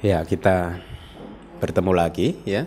[0.00, 0.80] Ya, kita
[1.60, 2.64] bertemu lagi ya.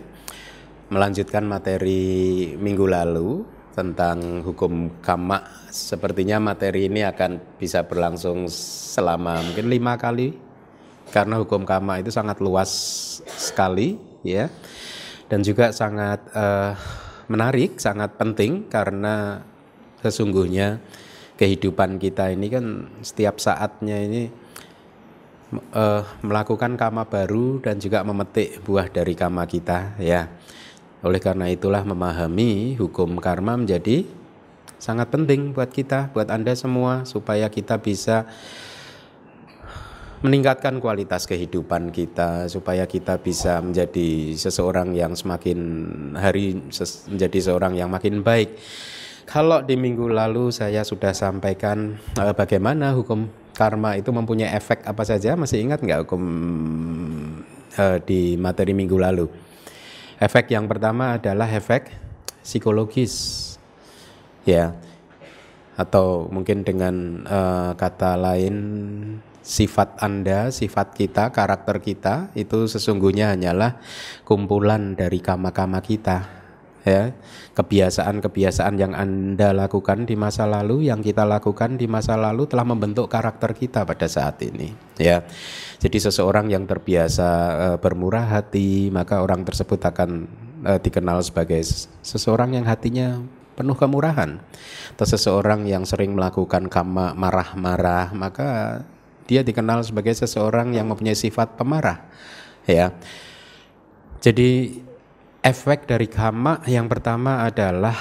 [0.86, 3.42] Melanjutkan materi minggu lalu
[3.74, 5.42] tentang hukum kama.
[5.66, 10.38] Sepertinya materi ini akan bisa berlangsung selama mungkin lima kali
[11.10, 12.70] karena hukum kama itu sangat luas
[13.26, 14.46] sekali ya
[15.26, 16.78] dan juga sangat uh,
[17.26, 19.42] menarik, sangat penting karena
[20.06, 20.78] sesungguhnya
[21.34, 24.43] kehidupan kita ini kan setiap saatnya ini
[25.52, 30.30] uh, melakukan kama baru dan juga memetik buah dari kama kita ya.
[31.04, 34.08] Oleh karena itulah memahami hukum karma menjadi
[34.80, 38.24] sangat penting buat kita, buat Anda semua supaya kita bisa
[40.24, 45.60] meningkatkan kualitas kehidupan kita supaya kita bisa menjadi seseorang yang semakin
[46.16, 46.56] hari
[47.12, 48.56] menjadi seorang yang makin baik.
[49.24, 53.24] Kalau di minggu lalu saya sudah sampaikan uh, bagaimana hukum
[53.56, 55.32] karma itu mempunyai efek apa saja?
[55.32, 56.22] Masih ingat nggak hukum
[57.80, 59.26] uh, di materi minggu lalu?
[60.20, 61.88] Efek yang pertama adalah efek
[62.44, 63.56] psikologis,
[64.44, 64.76] ya,
[65.74, 68.54] atau mungkin dengan uh, kata lain
[69.40, 73.80] sifat Anda, sifat kita, karakter kita itu sesungguhnya hanyalah
[74.28, 76.43] kumpulan dari kama-kama kita
[76.84, 77.16] ya.
[77.54, 83.08] Kebiasaan-kebiasaan yang Anda lakukan di masa lalu yang kita lakukan di masa lalu telah membentuk
[83.08, 85.24] karakter kita pada saat ini ya.
[85.80, 90.28] Jadi seseorang yang terbiasa uh, bermurah hati maka orang tersebut akan
[90.66, 91.62] uh, dikenal sebagai
[92.04, 93.22] seseorang yang hatinya
[93.54, 94.42] penuh kemurahan.
[94.94, 98.82] Atau seseorang yang sering melakukan kama marah-marah maka
[99.24, 102.04] dia dikenal sebagai seseorang yang mempunyai sifat pemarah
[102.68, 102.92] ya.
[104.20, 104.80] Jadi
[105.44, 107.92] efek dari kama yang pertama adalah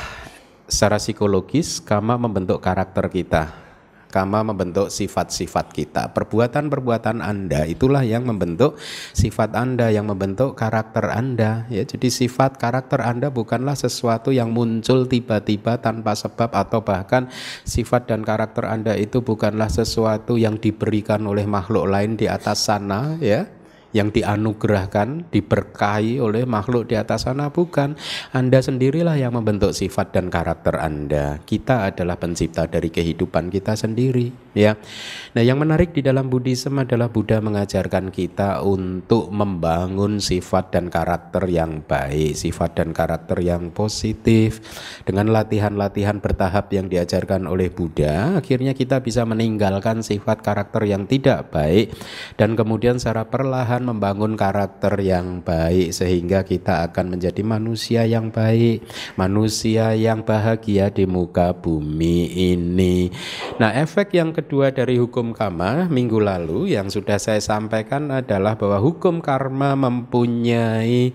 [0.63, 3.59] secara psikologis kama membentuk karakter kita.
[4.07, 6.13] Kama membentuk sifat-sifat kita.
[6.13, 8.77] Perbuatan-perbuatan Anda itulah yang membentuk
[9.09, 11.65] sifat Anda, yang membentuk karakter Anda.
[11.65, 17.25] Ya, jadi sifat karakter Anda bukanlah sesuatu yang muncul tiba-tiba tanpa sebab atau bahkan
[17.65, 23.17] sifat dan karakter Anda itu bukanlah sesuatu yang diberikan oleh makhluk lain di atas sana,
[23.17, 23.49] ya
[23.93, 27.93] yang dianugerahkan, diberkahi oleh makhluk di atas sana bukan.
[28.33, 31.39] Anda sendirilah yang membentuk sifat dan karakter Anda.
[31.45, 34.75] Kita adalah pencipta dari kehidupan kita sendiri, ya.
[35.37, 41.45] Nah, yang menarik di dalam Buddhisme adalah Buddha mengajarkan kita untuk membangun sifat dan karakter
[41.45, 44.59] yang baik, sifat dan karakter yang positif.
[45.05, 51.53] Dengan latihan-latihan bertahap yang diajarkan oleh Buddha, akhirnya kita bisa meninggalkan sifat karakter yang tidak
[51.53, 51.93] baik
[52.41, 58.31] dan kemudian secara perlahan akan membangun karakter yang baik sehingga kita akan menjadi manusia yang
[58.31, 58.79] baik,
[59.19, 63.11] manusia yang bahagia di muka bumi ini.
[63.59, 68.79] Nah, efek yang kedua dari hukum karma minggu lalu yang sudah saya sampaikan adalah bahwa
[68.79, 71.11] hukum karma mempunyai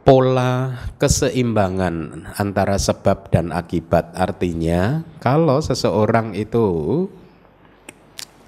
[0.00, 4.16] pola keseimbangan antara sebab dan akibat.
[4.16, 7.04] Artinya, kalau seseorang itu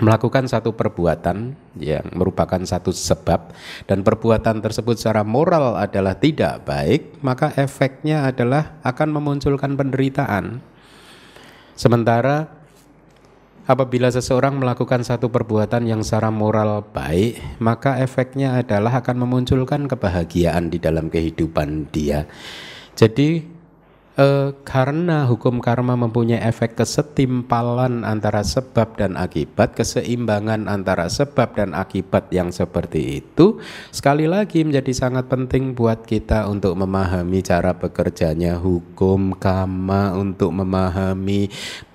[0.01, 3.53] melakukan satu perbuatan yang merupakan satu sebab
[3.85, 10.65] dan perbuatan tersebut secara moral adalah tidak baik, maka efeknya adalah akan memunculkan penderitaan.
[11.77, 12.49] Sementara
[13.67, 20.73] apabila seseorang melakukan satu perbuatan yang secara moral baik, maka efeknya adalah akan memunculkan kebahagiaan
[20.73, 22.27] di dalam kehidupan dia.
[22.99, 23.52] Jadi
[24.13, 31.73] E, karena hukum karma mempunyai efek kesetimpalan antara sebab dan akibat, keseimbangan antara sebab dan
[31.73, 33.57] akibat yang seperti itu,
[33.89, 38.61] sekali lagi menjadi sangat penting buat kita untuk memahami cara bekerjanya.
[38.61, 41.49] Hukum karma, untuk memahami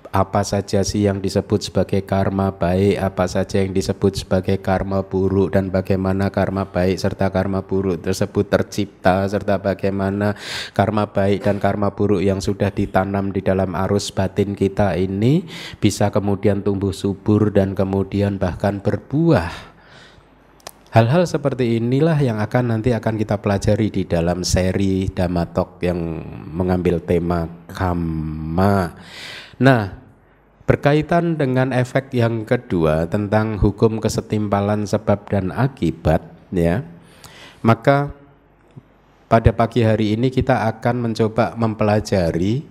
[0.08, 5.52] apa saja sih yang disebut sebagai karma baik, apa saja yang disebut sebagai karma buruk
[5.52, 10.32] dan bagaimana karma baik serta karma buruk tersebut tercipta serta bagaimana
[10.72, 15.44] karma baik dan karma buruk yang sudah ditanam di dalam arus batin kita ini
[15.76, 19.76] bisa kemudian tumbuh subur dan kemudian bahkan berbuah.
[20.88, 26.00] Hal-hal seperti inilah yang akan nanti akan kita pelajari di dalam seri Damatok yang
[26.48, 28.96] mengambil tema kama.
[29.58, 29.97] Nah,
[30.68, 36.20] berkaitan dengan efek yang kedua tentang hukum kesetimpalan sebab dan akibat,
[36.52, 36.84] ya,
[37.64, 38.12] maka
[39.32, 42.68] pada pagi hari ini kita akan mencoba mempelajari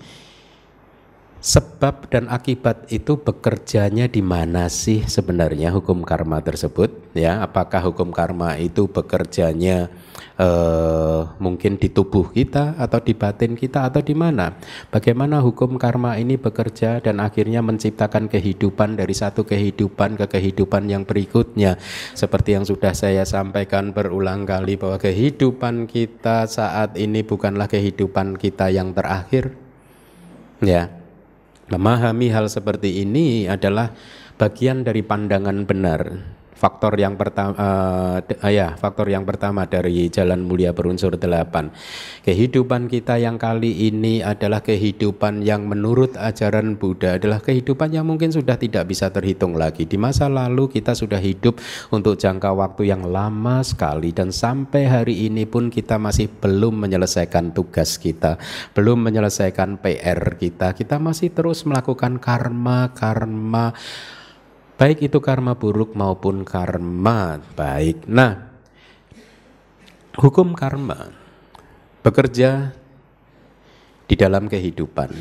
[1.41, 7.45] sebab dan akibat itu bekerjanya di mana sih sebenarnya hukum karma tersebut ya?
[7.45, 9.89] Apakah hukum karma itu bekerjanya
[10.37, 14.53] eh, mungkin di tubuh kita atau di batin kita atau di mana.
[14.93, 21.03] Bagaimana hukum karma ini bekerja dan akhirnya menciptakan kehidupan dari satu kehidupan ke kehidupan yang
[21.03, 21.81] berikutnya.
[22.13, 28.69] Seperti yang sudah saya sampaikan berulang kali bahwa kehidupan kita saat ini bukanlah kehidupan kita
[28.69, 29.57] yang terakhir.
[30.61, 30.93] Ya.
[31.67, 33.91] Memahami hal seperti ini adalah
[34.39, 40.73] bagian dari pandangan benar faktor yang pertama uh, ya faktor yang pertama dari jalan mulia
[40.73, 41.69] berunsur delapan.
[42.25, 48.33] Kehidupan kita yang kali ini adalah kehidupan yang menurut ajaran Buddha adalah kehidupan yang mungkin
[48.33, 49.85] sudah tidak bisa terhitung lagi.
[49.85, 51.61] Di masa lalu kita sudah hidup
[51.93, 57.53] untuk jangka waktu yang lama sekali dan sampai hari ini pun kita masih belum menyelesaikan
[57.53, 58.41] tugas kita
[58.73, 60.73] belum menyelesaikan PR kita.
[60.73, 63.75] Kita masih terus melakukan karma karma
[64.77, 68.05] baik itu karma buruk maupun karma baik.
[68.05, 68.53] Nah,
[70.21, 71.09] hukum karma
[72.05, 72.71] bekerja
[74.05, 75.11] di dalam kehidupan.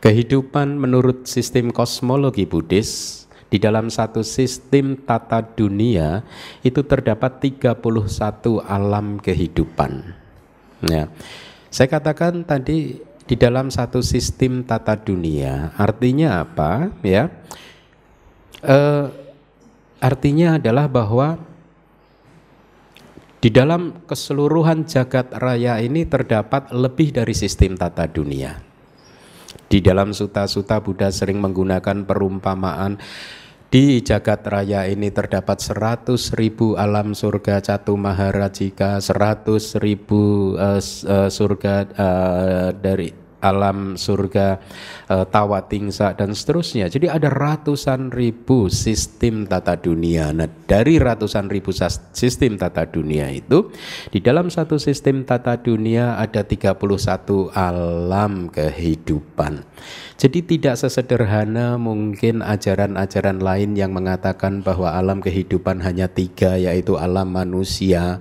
[0.00, 3.20] Kehidupan menurut sistem kosmologi Buddhis
[3.52, 6.24] di dalam satu sistem tata dunia
[6.64, 7.84] itu terdapat 31
[8.64, 10.16] alam kehidupan.
[10.86, 11.12] Ya.
[11.68, 16.88] Saya katakan tadi di dalam satu sistem tata dunia, artinya apa?
[17.04, 17.28] Ya
[18.64, 19.06] eh,
[20.00, 21.36] artinya adalah bahwa
[23.40, 28.60] di dalam keseluruhan jagat raya ini terdapat lebih dari sistem tata dunia.
[29.70, 33.00] Di dalam suta-suta Buddha sering menggunakan perumpamaan
[33.70, 41.30] di jagat raya ini terdapat seratus ribu alam surga catu maharajika, seratus ribu uh, uh,
[41.30, 44.60] surga uh, dari alam surga
[45.08, 46.86] e, tawatingsa dan seterusnya.
[46.92, 50.30] Jadi ada ratusan ribu sistem tata dunia.
[50.30, 51.72] Nah, dari ratusan ribu
[52.14, 53.72] sistem tata dunia itu
[54.12, 56.76] di dalam satu sistem tata dunia ada 31
[57.52, 59.64] alam kehidupan.
[60.20, 67.32] Jadi tidak sesederhana mungkin ajaran-ajaran lain yang mengatakan bahwa alam kehidupan hanya tiga yaitu alam
[67.32, 68.20] manusia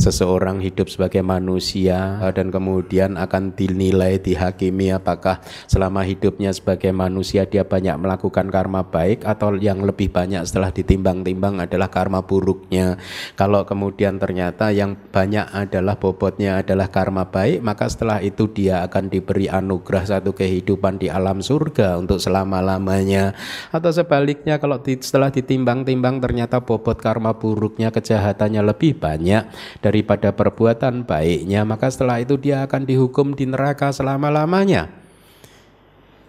[0.00, 7.68] seseorang hidup sebagai manusia dan kemudian akan dinilai dihakimi apakah selama hidupnya sebagai manusia dia
[7.68, 12.96] banyak melakukan karma baik atau yang lebih banyak setelah ditimbang-timbang adalah karma buruknya.
[13.36, 19.12] Kalau kemudian ternyata yang banyak adalah bobotnya adalah karma baik, maka setelah itu dia akan
[19.12, 23.36] diberi anugerah satu kehidupan di alam surga untuk selama-lamanya.
[23.68, 29.44] Atau sebaliknya kalau setelah ditimbang-timbang ternyata bobot karma buruknya kejahatannya lebih banyak
[29.90, 34.86] daripada perbuatan baiknya, maka setelah itu dia akan dihukum di neraka selama-lamanya.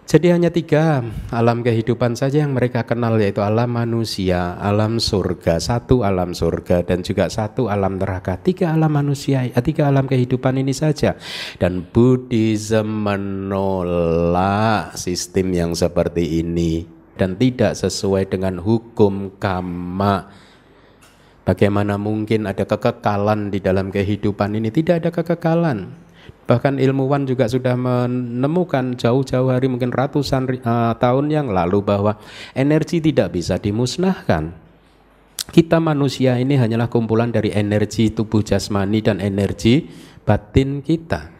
[0.02, 6.02] Jadi hanya tiga alam kehidupan saja yang mereka kenal yaitu alam manusia, alam surga, satu
[6.02, 8.34] alam surga dan juga satu alam neraka.
[8.34, 11.14] Tiga alam manusia, eh, tiga alam kehidupan ini saja.
[11.56, 16.84] Dan Buddhism menolak sistem yang seperti ini
[17.14, 20.28] dan tidak sesuai dengan hukum karma
[21.42, 24.70] Bagaimana mungkin ada kekekalan di dalam kehidupan ini?
[24.70, 25.90] Tidak ada kekekalan.
[26.46, 32.18] Bahkan ilmuwan juga sudah menemukan jauh-jauh hari mungkin ratusan uh, tahun yang lalu bahwa
[32.54, 34.54] energi tidak bisa dimusnahkan.
[35.50, 39.90] Kita manusia ini hanyalah kumpulan dari energi tubuh jasmani dan energi
[40.22, 41.34] batin kita.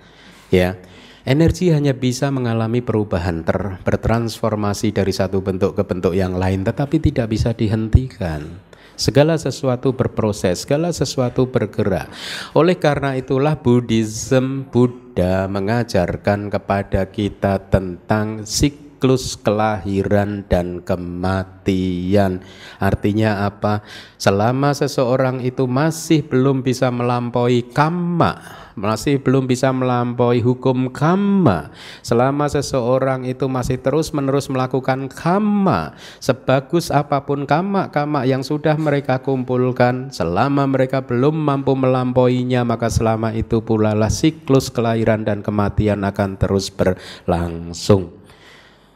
[0.50, 0.82] Ya.
[1.22, 6.98] Energi hanya bisa mengalami perubahan ter, bertransformasi dari satu bentuk ke bentuk yang lain tetapi
[6.98, 8.71] tidak bisa dihentikan.
[8.94, 12.12] Segala sesuatu berproses, segala sesuatu bergerak.
[12.52, 22.44] Oleh karena itulah Buddhism Buddha mengajarkan kepada kita tentang siklus kelahiran dan kematian.
[22.78, 23.82] Artinya apa?
[24.20, 32.48] Selama seseorang itu masih belum bisa melampaui kamma, masih belum bisa melampaui hukum kama selama
[32.48, 40.64] seseorang itu masih terus-menerus melakukan kama sebagus apa pun kama-kama yang sudah mereka kumpulkan selama
[40.64, 46.72] mereka belum mampu melampauinya maka selama itu pula lah siklus kelahiran dan kematian akan terus
[46.72, 48.21] berlangsung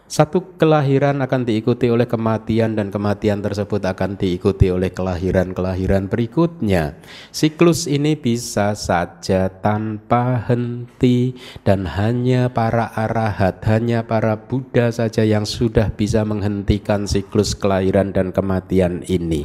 [0.06, 6.94] satu kelahiran akan diikuti oleh kematian dan kematian tersebut akan diikuti oleh kelahiran-kelahiran berikutnya.
[7.34, 11.34] Siklus ini bisa saja tanpa henti
[11.66, 18.30] dan hanya para arahat, hanya para Buddha saja yang sudah bisa menghentikan siklus kelahiran dan
[18.30, 19.42] kematian ini.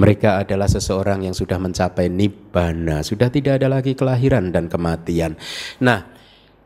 [0.00, 5.36] Mereka adalah seseorang yang sudah mencapai nibbana, sudah tidak ada lagi kelahiran dan kematian.
[5.84, 6.19] Nah,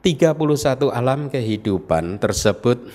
[0.04, 2.92] 31 alam kehidupan tersebut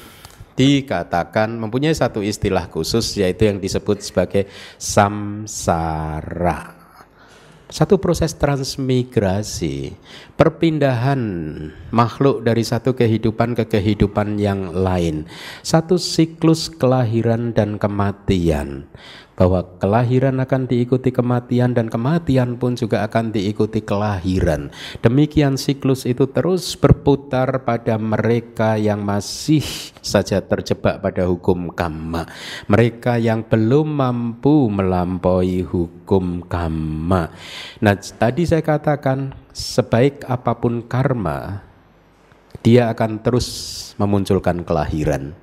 [0.53, 4.45] dikatakan mempunyai satu istilah khusus yaitu yang disebut sebagai
[4.77, 6.77] samsara.
[7.69, 9.93] satu proses transmigrasi,
[10.39, 11.19] perpindahan
[11.91, 15.27] makhluk dari satu kehidupan ke kehidupan yang lain,
[15.67, 18.87] satu siklus kelahiran dan kematian
[19.39, 24.67] bahwa kelahiran akan diikuti kematian dan kematian pun juga akan diikuti kelahiran.
[24.99, 29.63] Demikian siklus itu terus berputar pada mereka yang masih
[30.03, 32.27] saja terjebak pada hukum karma.
[32.67, 37.31] Mereka yang belum mampu melampaui hukum karma.
[37.79, 41.63] Nah, tadi saya katakan sebaik apa pun karma,
[42.61, 43.47] dia akan terus
[43.95, 45.33] memunculkan kelahiran.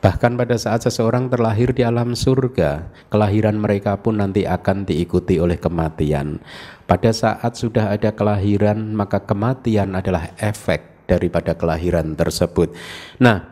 [0.00, 5.58] Bahkan pada saat seseorang terlahir di alam surga, kelahiran mereka pun nanti akan diikuti oleh
[5.58, 6.38] kematian.
[6.86, 12.70] Pada saat sudah ada kelahiran, maka kematian adalah efek daripada kelahiran tersebut.
[13.18, 13.50] Nah,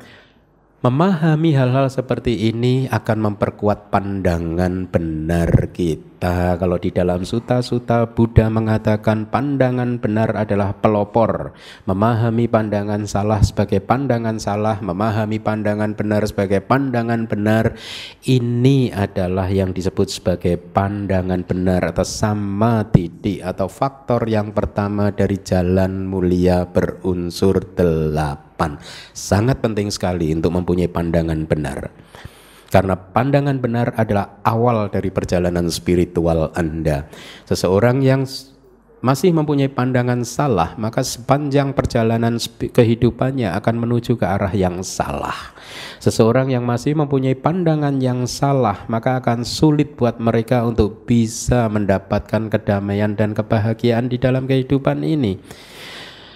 [0.85, 6.14] Memahami hal-hal seperti ini akan memperkuat pandangan benar kita.
[6.57, 11.53] Kalau di dalam suta-suta Buddha mengatakan pandangan benar adalah pelopor.
[11.85, 17.77] Memahami pandangan salah sebagai pandangan salah, memahami pandangan benar sebagai pandangan benar.
[18.25, 25.37] Ini adalah yang disebut sebagai pandangan benar atau sama titik atau faktor yang pertama dari
[25.45, 28.81] jalan mulia berunsur delapan.
[29.13, 31.93] Sangat penting sekali untuk mempunyai pandangan benar.
[32.75, 37.07] Karena pandangan benar adalah awal dari perjalanan spiritual Anda.
[37.47, 38.27] Seseorang yang
[38.99, 45.55] masih mempunyai pandangan salah, maka sepanjang perjalanan kehidupannya akan menuju ke arah yang salah.
[46.03, 52.51] Seseorang yang masih mempunyai pandangan yang salah, maka akan sulit buat mereka untuk bisa mendapatkan
[52.51, 55.39] kedamaian dan kebahagiaan di dalam kehidupan ini.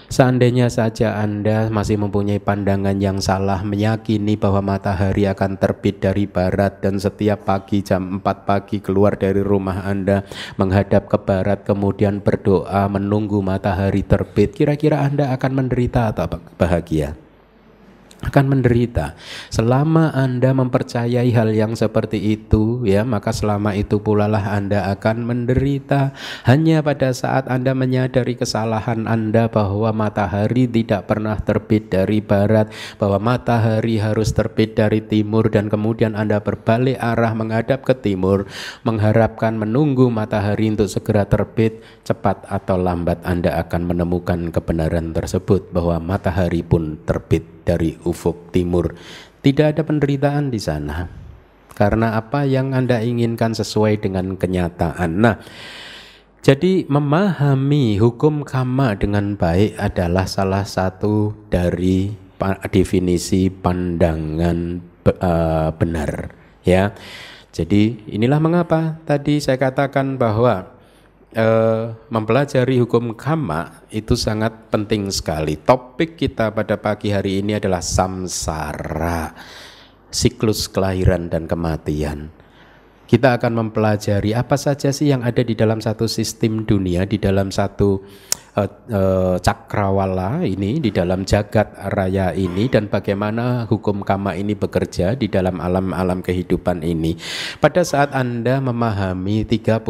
[0.09, 6.81] Seandainya saja Anda masih mempunyai pandangan yang salah meyakini bahwa matahari akan terbit dari barat
[6.81, 10.25] dan setiap pagi jam 4 pagi keluar dari rumah Anda
[10.57, 17.28] menghadap ke barat kemudian berdoa menunggu matahari terbit, kira-kira Anda akan menderita atau bahagia?
[18.19, 19.15] Akan menderita.
[19.47, 25.23] Selama Anda mempercayai hal yang seperti itu, ya, maka selama itu pula lah Anda akan
[25.23, 26.11] menderita.
[26.43, 33.23] Hanya pada saat Anda menyadari kesalahan Anda bahwa matahari tidak pernah terbit dari barat, bahwa
[33.23, 38.51] matahari harus terbit dari timur dan kemudian Anda berbalik arah menghadap ke timur,
[38.83, 46.03] mengharapkan menunggu matahari untuk segera terbit, cepat atau lambat Anda akan menemukan kebenaran tersebut bahwa
[46.03, 48.97] matahari pun terbit dari ufuk timur.
[49.45, 51.05] Tidak ada penderitaan di sana.
[51.77, 55.21] Karena apa yang Anda inginkan sesuai dengan kenyataan.
[55.21, 55.37] Nah,
[56.41, 62.09] jadi memahami hukum kama dengan baik adalah salah satu dari
[62.73, 64.81] definisi pandangan
[65.21, 66.33] uh, benar
[66.65, 66.97] ya.
[67.53, 70.78] Jadi inilah mengapa tadi saya katakan bahwa
[71.33, 75.61] eh, mempelajari hukum kama itu sangat penting sekali.
[75.61, 79.35] Topik kita pada pagi hari ini adalah samsara,
[80.09, 82.33] siklus kelahiran dan kematian.
[83.09, 87.49] Kita akan mempelajari apa saja sih yang ada di dalam satu sistem dunia, di dalam
[87.49, 88.05] satu
[88.57, 95.19] uh, uh, cakrawala ini di dalam jagat raya ini dan bagaimana hukum kama ini bekerja
[95.19, 97.19] di dalam alam-alam kehidupan ini.
[97.59, 99.85] Pada saat Anda memahami 31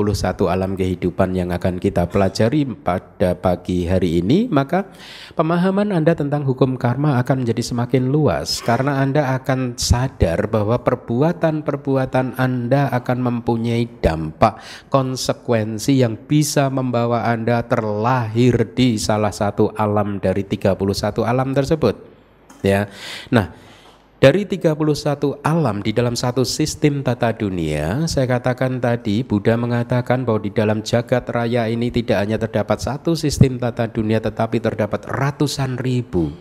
[0.48, 4.88] alam kehidupan yang akan kita pelajari pada pagi hari ini, maka
[5.36, 12.40] pemahaman Anda tentang hukum karma akan menjadi semakin luas karena Anda akan sadar bahwa perbuatan-perbuatan
[12.40, 20.44] Anda akan mempunyai dampak konsekuensi yang bisa membawa Anda terlahir di salah satu alam dari
[20.46, 20.78] 31
[21.24, 21.96] alam tersebut.
[22.62, 22.90] Ya.
[23.30, 23.54] Nah,
[24.18, 24.74] dari 31
[25.46, 30.82] alam di dalam satu sistem tata dunia, saya katakan tadi Buddha mengatakan bahwa di dalam
[30.82, 36.34] jagat raya ini tidak hanya terdapat satu sistem tata dunia tetapi terdapat ratusan ribu.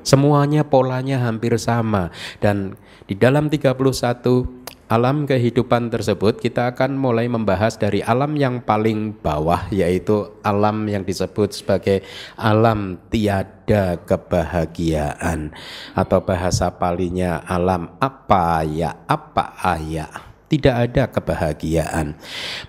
[0.00, 2.08] Semuanya polanya hampir sama
[2.40, 4.59] dan di dalam 31
[4.90, 11.06] alam kehidupan tersebut kita akan mulai membahas dari alam yang paling bawah yaitu alam yang
[11.06, 12.02] disebut sebagai
[12.34, 15.54] alam tiada kebahagiaan
[15.94, 20.10] atau bahasa palinya alam apa ya apa ayah
[20.50, 22.18] tidak ada kebahagiaan.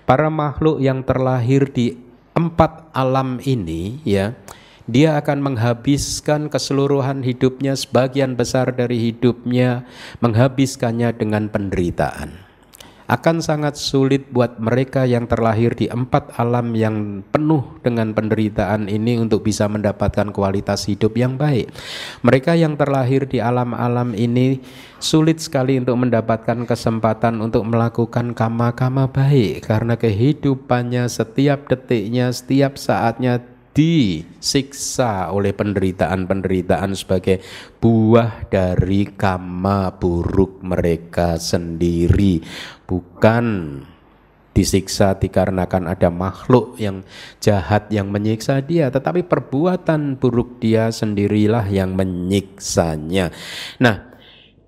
[0.06, 1.98] Para makhluk yang terlahir di
[2.38, 4.38] empat alam ini ya
[4.92, 9.88] dia akan menghabiskan keseluruhan hidupnya, sebagian besar dari hidupnya,
[10.20, 12.52] menghabiskannya dengan penderitaan.
[13.12, 19.20] akan sangat sulit buat mereka yang terlahir di empat alam yang penuh dengan penderitaan ini
[19.20, 21.68] untuk bisa mendapatkan kualitas hidup yang baik.
[22.24, 24.64] Mereka yang terlahir di alam-alam ini
[24.96, 33.51] sulit sekali untuk mendapatkan kesempatan untuk melakukan kama-kama baik karena kehidupannya setiap detiknya, setiap saatnya
[33.72, 37.40] disiksa oleh penderitaan-penderitaan sebagai
[37.80, 42.44] buah dari kama buruk mereka sendiri.
[42.84, 43.44] Bukan
[44.52, 47.00] disiksa dikarenakan ada makhluk yang
[47.40, 53.32] jahat yang menyiksa dia tetapi perbuatan buruk dia sendirilah yang menyiksanya.
[53.80, 54.11] Nah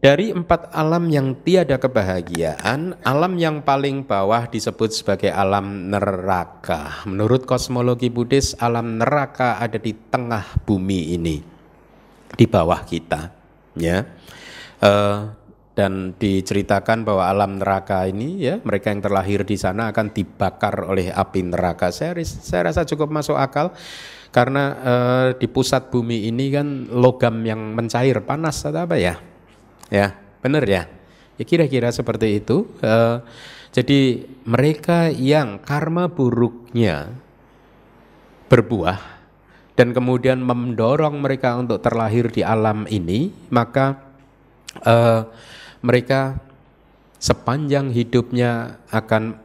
[0.04, 7.08] dari empat alam yang tiada kebahagiaan, alam yang paling bawah disebut sebagai alam neraka.
[7.08, 11.40] Menurut kosmologi Buddhis, alam neraka ada di tengah bumi ini,
[12.36, 13.32] di bawah kita,
[13.80, 14.04] ya.
[14.84, 15.32] Uh,
[15.72, 21.10] dan diceritakan bahwa alam neraka ini ya mereka yang terlahir di sana akan dibakar oleh
[21.10, 21.88] api neraka.
[21.88, 23.72] Saya saya rasa cukup masuk akal
[24.28, 29.33] karena uh, di pusat bumi ini kan logam yang mencair panas atau apa ya?
[29.92, 30.88] Ya, benar ya.
[31.34, 32.70] Ya kira-kira seperti itu.
[32.80, 33.20] Uh,
[33.74, 37.10] jadi mereka yang karma buruknya
[38.46, 39.14] berbuah
[39.74, 43.98] dan kemudian mendorong mereka untuk terlahir di alam ini, maka
[44.86, 45.26] uh,
[45.82, 46.38] mereka
[47.18, 49.43] sepanjang hidupnya akan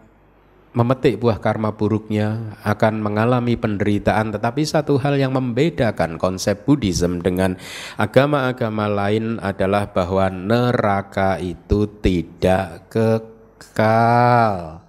[0.79, 7.59] memetik buah karma buruknya akan mengalami penderitaan tetapi satu hal yang membedakan konsep Buddhism dengan
[8.00, 14.79] agama-agama lain adalah bahwa neraka itu tidak kekal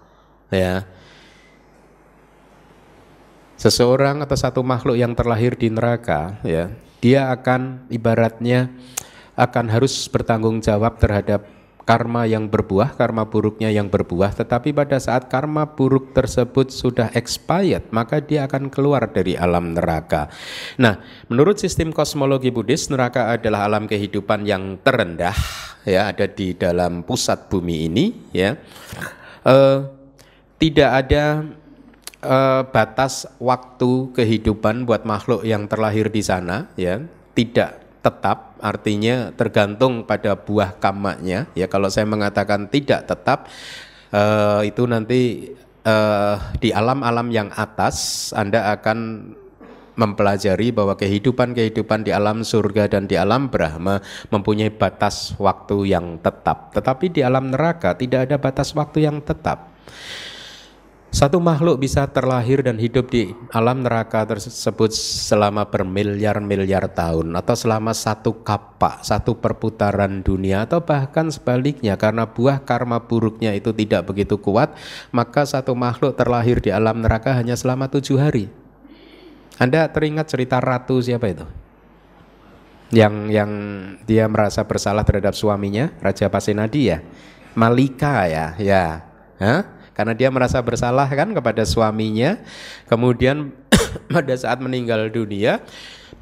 [0.54, 0.86] ya.
[3.58, 6.70] Seseorang atau satu makhluk yang terlahir di neraka ya
[7.02, 8.70] dia akan ibaratnya
[9.34, 11.59] akan harus bertanggung jawab terhadap
[11.90, 17.90] karma yang berbuah, karma buruknya yang berbuah, tetapi pada saat karma buruk tersebut sudah expired,
[17.90, 20.30] maka dia akan keluar dari alam neraka.
[20.78, 25.34] Nah, menurut sistem kosmologi Buddhis, neraka adalah alam kehidupan yang terendah,
[25.82, 28.54] ya, ada di dalam pusat bumi ini, ya.
[29.42, 29.90] Uh,
[30.62, 31.42] tidak ada
[32.22, 37.02] uh, batas waktu kehidupan buat makhluk yang terlahir di sana, ya.
[37.34, 43.48] Tidak tetap artinya tergantung pada buah kamanya ya kalau saya mengatakan tidak tetap
[44.12, 45.52] uh, itu nanti
[45.84, 49.30] uh, di alam-alam yang atas Anda akan
[50.00, 54.00] mempelajari bahwa kehidupan-kehidupan di alam surga dan di alam Brahma
[54.32, 56.72] mempunyai batas waktu yang tetap.
[56.72, 59.68] Tetapi di alam neraka tidak ada batas waktu yang tetap
[61.10, 67.90] satu makhluk bisa terlahir dan hidup di alam neraka tersebut selama bermiliar-miliar tahun atau selama
[67.90, 74.38] satu kapak, satu perputaran dunia atau bahkan sebaliknya karena buah karma buruknya itu tidak begitu
[74.38, 74.78] kuat
[75.10, 78.46] maka satu makhluk terlahir di alam neraka hanya selama tujuh hari.
[79.58, 81.46] Anda teringat cerita ratu siapa itu?
[82.94, 83.50] Yang yang
[84.06, 87.02] dia merasa bersalah terhadap suaminya, Raja Pasenadi ya?
[87.58, 89.04] Malika ya, ya.
[89.42, 89.79] Hah?
[89.94, 92.38] Karena dia merasa bersalah kan kepada suaminya.
[92.86, 93.54] Kemudian
[94.14, 95.60] pada saat meninggal dunia,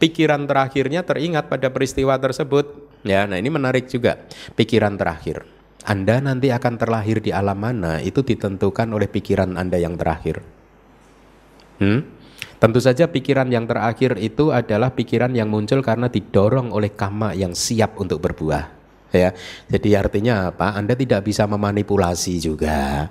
[0.00, 2.88] pikiran terakhirnya teringat pada peristiwa tersebut.
[3.06, 4.24] Ya, nah ini menarik juga.
[4.58, 5.46] Pikiran terakhir.
[5.86, 10.42] Anda nanti akan terlahir di alam mana itu ditentukan oleh pikiran Anda yang terakhir.
[11.78, 12.18] Hmm?
[12.58, 17.54] Tentu saja pikiran yang terakhir itu adalah pikiran yang muncul karena didorong oleh kama yang
[17.54, 18.74] siap untuk berbuah.
[19.14, 19.32] Ya,
[19.70, 20.76] jadi artinya apa?
[20.76, 23.08] Anda tidak bisa memanipulasi juga.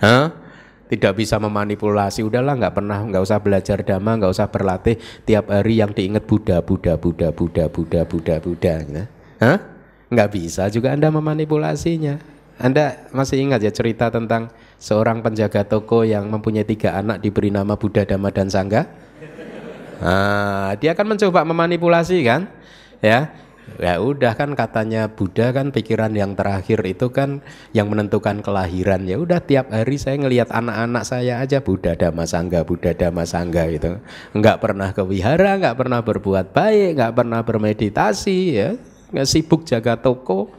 [0.00, 0.32] Hah?
[0.88, 2.20] Tidak bisa memanipulasi.
[2.20, 6.60] Udahlah nggak pernah nggak usah belajar dhamma, nggak usah berlatih tiap hari yang diingat Buddha,
[6.60, 8.74] Buddha, Buddha, Buddha, Buddha, Buddha, Buddha.
[8.84, 9.02] Gitu.
[9.40, 9.58] Hah?
[10.12, 12.20] Nggak bisa juga Anda memanipulasinya.
[12.60, 17.74] Anda masih ingat ya cerita tentang seorang penjaga toko yang mempunyai tiga anak diberi nama
[17.74, 18.86] Buddha, Dhamma, dan Sangga?
[20.02, 22.50] Nah, dia akan mencoba memanipulasi kan?
[22.98, 23.30] Ya,
[23.78, 29.06] Ya udah kan katanya Buddha kan pikiran yang terakhir itu kan yang menentukan kelahiran.
[29.06, 33.70] Ya udah tiap hari saya ngelihat anak-anak saya aja Buddha Dhamma Sangga, Buddha Dhamma Sangga
[33.70, 34.02] gitu.
[34.34, 38.70] Enggak pernah ke wihara, enggak pernah berbuat baik, enggak pernah bermeditasi ya.
[39.14, 40.50] Enggak sibuk jaga toko.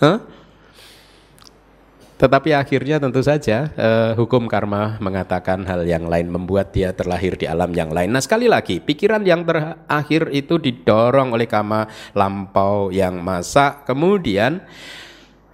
[0.00, 0.39] Hah?
[2.20, 7.48] Tetapi akhirnya tentu saja uh, hukum karma mengatakan hal yang lain membuat dia terlahir di
[7.48, 8.12] alam yang lain.
[8.12, 13.80] Nah sekali lagi pikiran yang terakhir itu didorong oleh kama lampau yang masa.
[13.88, 14.60] Kemudian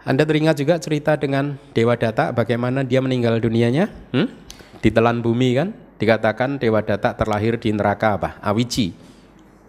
[0.03, 3.87] Anda teringat juga cerita dengan Dewa Data bagaimana dia meninggal dunianya?
[4.11, 4.27] Hmm?
[4.83, 5.71] Ditelan bumi kan?
[6.03, 8.43] Dikatakan Dewa Data terlahir di neraka apa?
[8.43, 8.91] Awici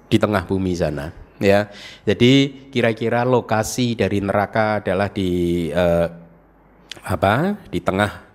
[0.09, 1.13] di tengah bumi sana.
[1.37, 1.69] Ya,
[2.01, 6.25] jadi kira-kira lokasi dari neraka adalah di uh,
[7.07, 8.27] apa di tengah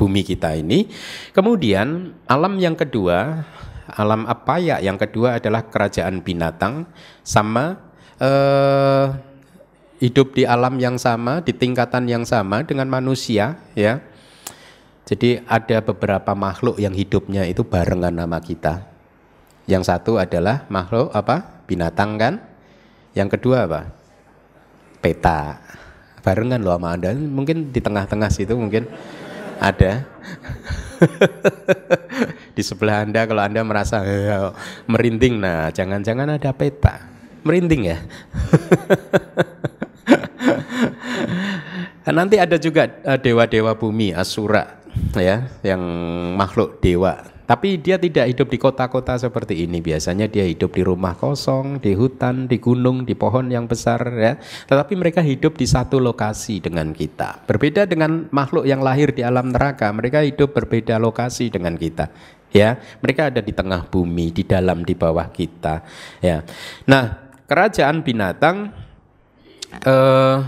[0.00, 0.88] bumi kita ini.
[1.36, 3.44] Kemudian alam yang kedua,
[3.92, 4.80] alam apa ya?
[4.80, 6.88] Yang kedua adalah kerajaan binatang
[7.20, 7.78] sama
[8.18, 9.06] eh,
[10.00, 14.02] hidup di alam yang sama, di tingkatan yang sama dengan manusia, ya.
[15.04, 18.88] Jadi ada beberapa makhluk yang hidupnya itu barengan sama kita.
[19.68, 21.64] Yang satu adalah makhluk apa?
[21.68, 22.34] Binatang kan?
[23.12, 23.80] Yang kedua apa?
[25.04, 25.60] Peta.
[26.24, 27.12] Barengan loh sama Anda.
[27.12, 28.88] Mungkin di tengah-tengah situ mungkin
[29.60, 30.08] ada.
[32.56, 34.50] di sebelah Anda kalau Anda merasa eh,
[34.88, 37.04] merinding, nah jangan-jangan ada peta.
[37.44, 38.00] Merinding ya.
[42.14, 44.80] Nanti ada juga eh, dewa-dewa bumi, Asura
[45.12, 45.82] ya, yang
[46.40, 47.33] makhluk dewa.
[47.44, 49.84] Tapi dia tidak hidup di kota-kota seperti ini.
[49.84, 54.40] Biasanya dia hidup di rumah kosong, di hutan, di gunung, di pohon yang besar ya.
[54.40, 57.44] Tetapi mereka hidup di satu lokasi dengan kita.
[57.44, 62.08] Berbeda dengan makhluk yang lahir di alam neraka, mereka hidup berbeda lokasi dengan kita.
[62.54, 65.82] Ya, mereka ada di tengah bumi, di dalam, di bawah kita.
[66.22, 66.46] Ya,
[66.86, 67.18] nah
[67.50, 68.70] kerajaan binatang,
[69.82, 70.38] eh,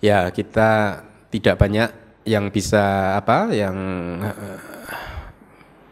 [0.00, 1.02] ya kita
[1.34, 1.90] tidak banyak
[2.30, 3.74] yang bisa apa, yang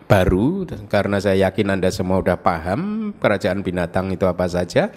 [0.09, 4.88] baru karena saya yakin Anda semua sudah paham kerajaan binatang itu apa saja.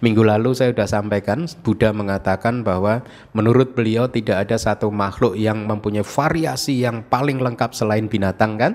[0.00, 3.04] Minggu lalu saya sudah sampaikan Buddha mengatakan bahwa
[3.36, 8.72] menurut beliau tidak ada satu makhluk yang mempunyai variasi yang paling lengkap selain binatang kan?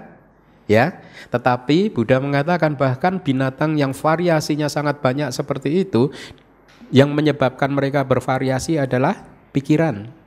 [0.69, 1.01] Ya.
[1.33, 6.13] Tetapi Buddha mengatakan bahkan binatang yang variasinya sangat banyak seperti itu
[6.93, 10.18] yang menyebabkan mereka bervariasi adalah pikiran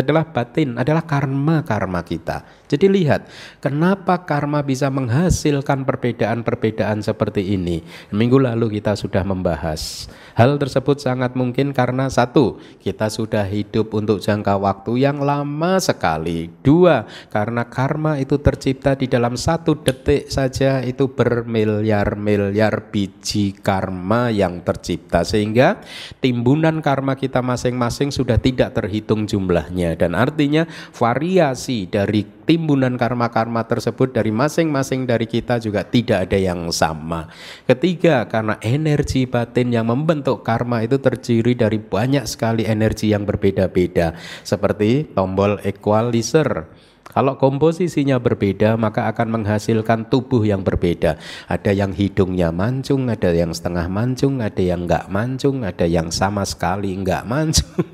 [0.00, 2.48] adalah batin, adalah karma-karma kita.
[2.64, 3.28] Jadi lihat,
[3.60, 7.84] kenapa karma bisa menghasilkan perbedaan-perbedaan seperti ini.
[8.08, 10.08] Minggu lalu kita sudah membahas.
[10.32, 16.48] Hal tersebut sangat mungkin karena satu, kita sudah hidup untuk jangka waktu yang lama sekali.
[16.64, 24.64] Dua, karena karma itu tercipta di dalam satu detik saja itu bermiliar-miliar biji karma yang
[24.64, 25.20] tercipta.
[25.22, 25.84] Sehingga
[26.24, 30.64] timbunan karma kita masing-masing sudah tidak terhitung jumlahnya dan artinya
[30.96, 37.30] variasi dari timbunan karma-karma tersebut dari masing-masing dari kita juga tidak ada yang sama.
[37.64, 44.14] Ketiga, karena energi batin yang membentuk karma itu terdiri dari banyak sekali energi yang berbeda-beda
[44.42, 46.66] seperti tombol equalizer
[47.02, 51.20] kalau komposisinya berbeda, maka akan menghasilkan tubuh yang berbeda.
[51.44, 56.46] Ada yang hidungnya mancung, ada yang setengah mancung, ada yang enggak mancung, ada yang sama
[56.46, 57.84] sekali enggak mancung,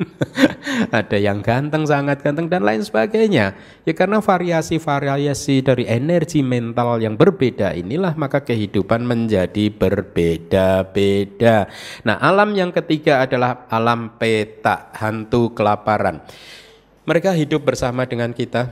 [1.03, 3.59] ada yang ganteng, sangat ganteng, dan lain sebagainya.
[3.83, 11.67] Ya karena variasi-variasi dari energi mental yang berbeda inilah maka kehidupan menjadi berbeda-beda.
[12.07, 16.23] Nah alam yang ketiga adalah alam peta, hantu kelaparan.
[17.03, 18.69] Mereka hidup bersama dengan kita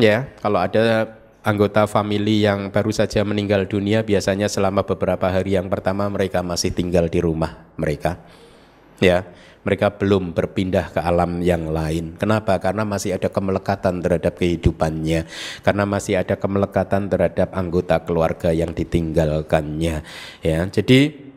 [0.00, 5.68] Ya, kalau ada anggota famili yang baru saja meninggal dunia biasanya selama beberapa hari yang
[5.72, 8.20] pertama mereka masih tinggal di rumah mereka.
[9.00, 9.24] Ya,
[9.64, 12.16] mereka belum berpindah ke alam yang lain.
[12.16, 12.56] Kenapa?
[12.60, 15.28] Karena masih ada kemelekatan terhadap kehidupannya,
[15.64, 20.04] karena masih ada kemelekatan terhadap anggota keluarga yang ditinggalkannya.
[20.40, 21.29] Ya, jadi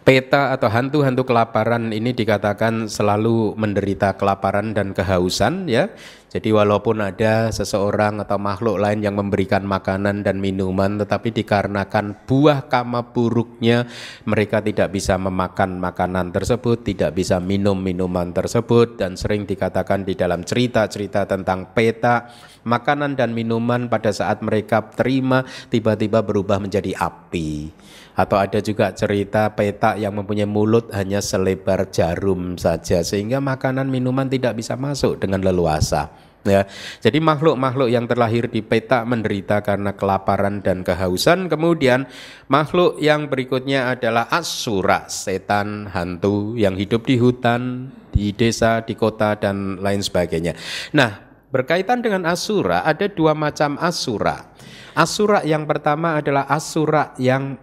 [0.00, 5.92] peta atau hantu-hantu kelaparan ini dikatakan selalu menderita kelaparan dan kehausan ya.
[6.30, 12.70] Jadi walaupun ada seseorang atau makhluk lain yang memberikan makanan dan minuman tetapi dikarenakan buah
[12.70, 13.90] kama buruknya
[14.22, 20.14] mereka tidak bisa memakan makanan tersebut, tidak bisa minum minuman tersebut dan sering dikatakan di
[20.14, 22.30] dalam cerita-cerita tentang peta
[22.62, 27.74] makanan dan minuman pada saat mereka terima tiba-tiba berubah menjadi api.
[28.18, 34.26] Atau ada juga cerita peta yang mempunyai mulut hanya selebar jarum saja sehingga makanan minuman
[34.26, 36.10] tidak bisa masuk dengan leluasa.
[36.40, 36.64] Ya,
[37.04, 41.52] jadi makhluk-makhluk yang terlahir di peta menderita karena kelaparan dan kehausan.
[41.52, 42.08] Kemudian
[42.48, 49.36] makhluk yang berikutnya adalah asura, setan, hantu yang hidup di hutan, di desa, di kota
[49.36, 50.56] dan lain sebagainya.
[50.96, 51.20] Nah,
[51.52, 54.48] berkaitan dengan asura ada dua macam asura.
[54.96, 57.60] Asura yang pertama adalah asura yang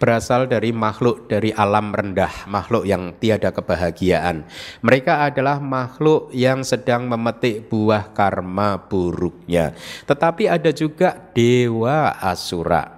[0.00, 4.48] berasal dari makhluk dari alam rendah, makhluk yang tiada kebahagiaan.
[4.80, 9.76] Mereka adalah makhluk yang sedang memetik buah karma buruknya.
[10.08, 12.95] Tetapi ada juga dewa asura.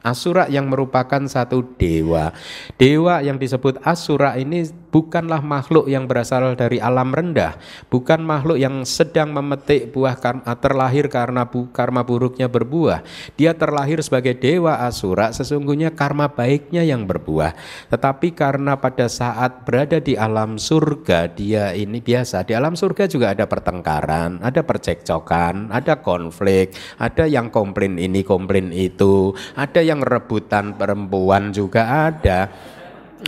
[0.00, 2.32] Asura yang merupakan satu dewa.
[2.80, 7.56] Dewa yang disebut Asura ini bukanlah makhluk yang berasal dari alam rendah,
[7.92, 13.04] bukan makhluk yang sedang memetik buah karma, terlahir karena bu, karma buruknya berbuah.
[13.36, 17.54] Dia terlahir sebagai dewa Asura, sesungguhnya karma baiknya yang berbuah.
[17.92, 22.42] Tetapi karena pada saat berada di alam surga, dia ini biasa.
[22.48, 28.72] Di alam surga juga ada pertengkaran, ada percekcokan, ada konflik, ada yang komplain ini, komplain
[28.72, 32.46] itu, ada yang rebutan perempuan juga ada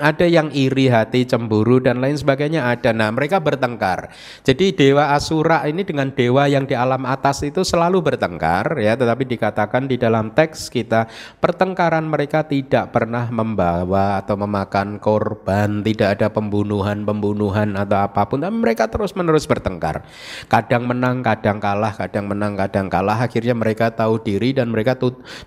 [0.00, 2.94] ada yang iri hati, cemburu dan lain sebagainya ada.
[2.96, 4.08] Nah, mereka bertengkar.
[4.46, 9.28] Jadi dewa Asura ini dengan dewa yang di alam atas itu selalu bertengkar ya, tetapi
[9.28, 11.10] dikatakan di dalam teks kita
[11.42, 18.56] pertengkaran mereka tidak pernah membawa atau memakan korban, tidak ada pembunuhan-pembunuhan atau apa pun, tapi
[18.56, 20.06] mereka terus-menerus bertengkar.
[20.48, 23.18] Kadang menang, kadang kalah, kadang menang, kadang kalah.
[23.20, 24.96] Akhirnya mereka tahu diri dan mereka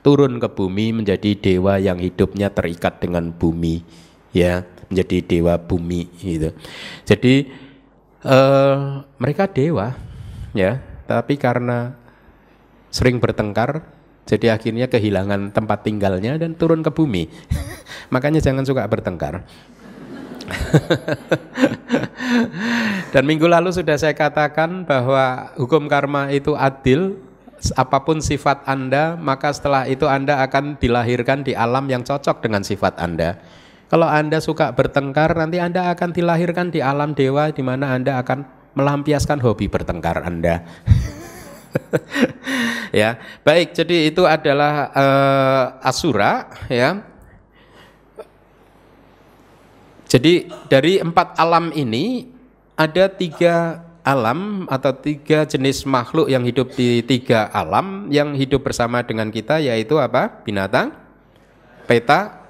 [0.03, 4.04] turun ke bumi menjadi dewa yang hidupnya terikat dengan bumi
[4.35, 6.51] ya menjadi dewa bumi gitu.
[7.07, 7.47] Jadi
[8.27, 9.95] uh, mereka dewa
[10.51, 11.95] ya, tapi karena
[12.91, 13.95] sering bertengkar
[14.25, 17.29] jadi akhirnya kehilangan tempat tinggalnya dan turun ke bumi.
[18.13, 19.45] Makanya jangan suka bertengkar.
[23.13, 27.17] dan minggu lalu sudah saya katakan bahwa hukum karma itu adil
[27.73, 32.61] apa pun sifat Anda, maka setelah itu Anda akan dilahirkan di alam yang cocok dengan
[32.61, 33.41] sifat Anda.
[33.85, 38.41] Kalau Anda suka bertengkar, nanti Anda akan dilahirkan di alam dewa di mana Anda akan
[38.73, 40.65] melampiaskan hobi bertengkar Anda.
[43.01, 43.77] ya, baik.
[43.77, 47.05] Jadi itu adalah uh, Asura, ya.
[50.09, 52.29] Jadi dari empat alam ini
[52.77, 59.01] ada tiga alam atau tiga jenis makhluk yang hidup di tiga alam yang hidup bersama
[59.01, 60.45] dengan kita yaitu apa?
[60.45, 60.93] Binatang,
[61.89, 62.44] peta,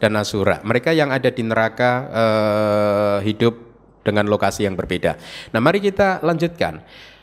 [0.00, 0.58] dan Asura.
[0.64, 3.54] Mereka yang ada di neraka uh, hidup
[4.00, 5.20] dengan lokasi yang berbeda.
[5.52, 6.80] Nah, mari kita lanjutkan.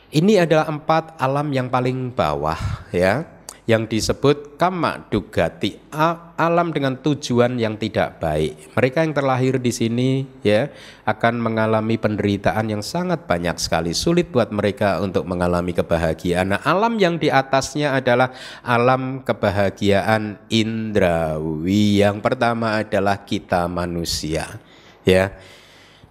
[0.08, 2.56] Ini adalah empat alam yang paling bawah,
[2.88, 3.37] ya
[3.68, 8.72] yang disebut kama dugati alam dengan tujuan yang tidak baik.
[8.72, 10.72] Mereka yang terlahir di sini ya
[11.04, 13.92] akan mengalami penderitaan yang sangat banyak sekali.
[13.92, 16.56] Sulit buat mereka untuk mengalami kebahagiaan.
[16.56, 18.32] Nah, alam yang di atasnya adalah
[18.64, 22.00] alam kebahagiaan indrawi.
[22.00, 24.48] Yang pertama adalah kita manusia.
[25.04, 25.36] Ya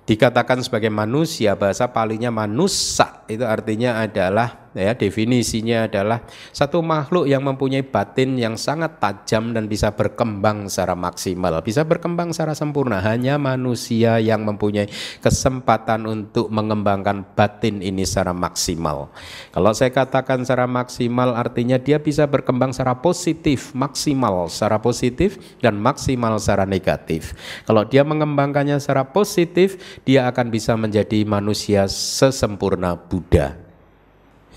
[0.07, 6.21] dikatakan sebagai manusia bahasa palingnya manusa itu artinya adalah ya definisinya adalah
[6.53, 11.59] satu makhluk yang mempunyai batin yang sangat tajam dan bisa berkembang secara maksimal.
[11.65, 13.01] Bisa berkembang secara sempurna.
[13.01, 14.87] Hanya manusia yang mempunyai
[15.19, 19.09] kesempatan untuk mengembangkan batin ini secara maksimal.
[19.51, 25.77] Kalau saya katakan secara maksimal artinya dia bisa berkembang secara positif maksimal secara positif dan
[25.81, 27.33] maksimal secara negatif.
[27.65, 33.66] Kalau dia mengembangkannya secara positif dia akan bisa menjadi manusia sesempurna Buddha.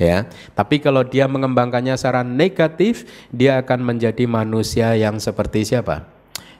[0.00, 0.24] Ya,
[0.56, 6.08] tapi kalau dia mengembangkannya secara negatif, dia akan menjadi manusia yang seperti siapa?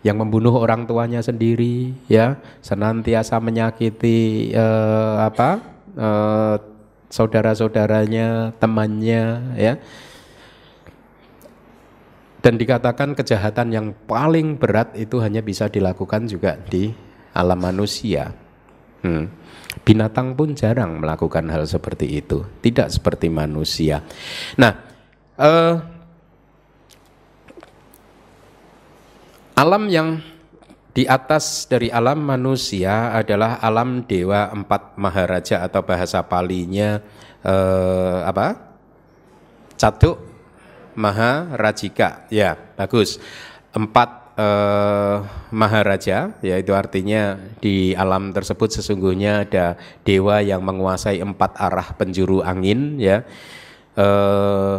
[0.05, 5.57] Yang membunuh orang tuanya sendiri, ya, senantiasa menyakiti eh, apa?
[5.97, 6.57] Eh,
[7.09, 9.81] saudara-saudaranya, temannya, ya.
[12.45, 16.93] Dan dikatakan kejahatan yang paling berat itu hanya bisa dilakukan juga di
[17.33, 18.37] alam manusia.
[19.01, 19.29] Hmm.
[19.71, 24.03] Binatang pun jarang melakukan hal seperti itu, tidak seperti manusia.
[24.59, 24.73] Nah,
[25.39, 25.75] eh,
[29.55, 30.19] alam yang
[30.91, 36.99] di atas dari alam manusia adalah alam dewa empat maharaja atau bahasa palinya
[37.47, 38.59] eh, apa?
[39.79, 40.31] Catuk
[40.99, 42.29] Maharajika.
[42.29, 43.17] Ya, bagus.
[43.73, 45.17] Empat eh,
[45.53, 49.77] maharaja yaitu artinya di alam tersebut sesungguhnya ada
[50.09, 53.21] dewa yang menguasai empat arah penjuru angin ya.
[54.01, 54.77] Eh,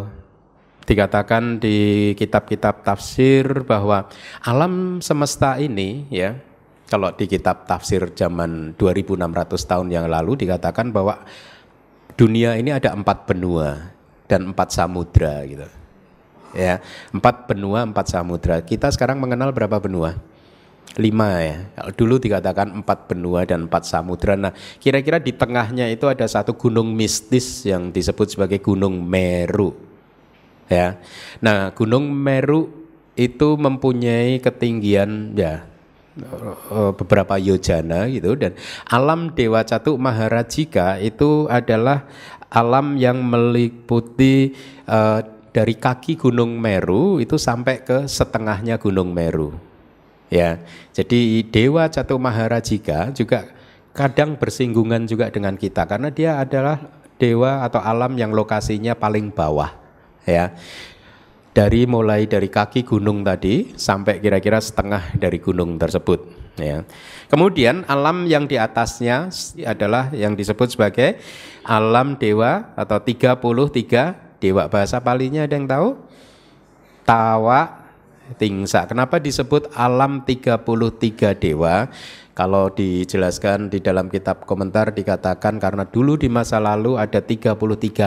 [0.81, 4.09] dikatakan di kitab-kitab tafsir bahwa
[4.41, 6.35] alam semesta ini ya
[6.89, 9.15] kalau di kitab tafsir zaman 2600
[9.63, 11.23] tahun yang lalu dikatakan bahwa
[12.19, 13.95] dunia ini ada empat benua
[14.27, 15.80] dan empat samudra gitu
[16.55, 16.79] ya
[17.11, 18.61] empat benua empat samudra.
[18.63, 20.15] Kita sekarang mengenal berapa benua?
[20.99, 21.57] Lima ya.
[21.95, 24.35] Dulu dikatakan empat benua dan empat samudra.
[24.35, 29.71] Nah kira-kira di tengahnya itu ada satu gunung mistis yang disebut sebagai gunung Meru.
[30.67, 30.99] Ya.
[31.39, 32.67] Nah gunung Meru
[33.15, 35.63] itu mempunyai ketinggian ya
[36.19, 38.35] eh, beberapa yojana gitu.
[38.35, 38.59] Dan
[38.91, 42.03] alam Dewa Catuk Maharajika itu adalah
[42.51, 44.51] alam yang meliputi
[44.83, 49.55] uh, dari kaki Gunung Meru itu sampai ke setengahnya Gunung Meru.
[50.31, 50.63] Ya.
[50.95, 53.51] Jadi Dewa Catu Maharajika juga
[53.91, 56.79] kadang bersinggungan juga dengan kita karena dia adalah
[57.19, 59.75] dewa atau alam yang lokasinya paling bawah.
[60.23, 60.55] Ya
[61.51, 66.23] dari mulai dari kaki gunung tadi sampai kira-kira setengah dari gunung tersebut
[66.55, 66.87] ya.
[67.27, 69.27] Kemudian alam yang di atasnya
[69.67, 71.19] adalah yang disebut sebagai
[71.67, 76.01] alam dewa atau 33 dewa bahasa palinya ada yang tahu?
[77.05, 77.81] Tawa
[78.41, 78.89] tingsa.
[78.89, 81.87] Kenapa disebut alam 33 dewa?
[82.31, 87.57] Kalau dijelaskan di dalam kitab komentar dikatakan karena dulu di masa lalu ada 33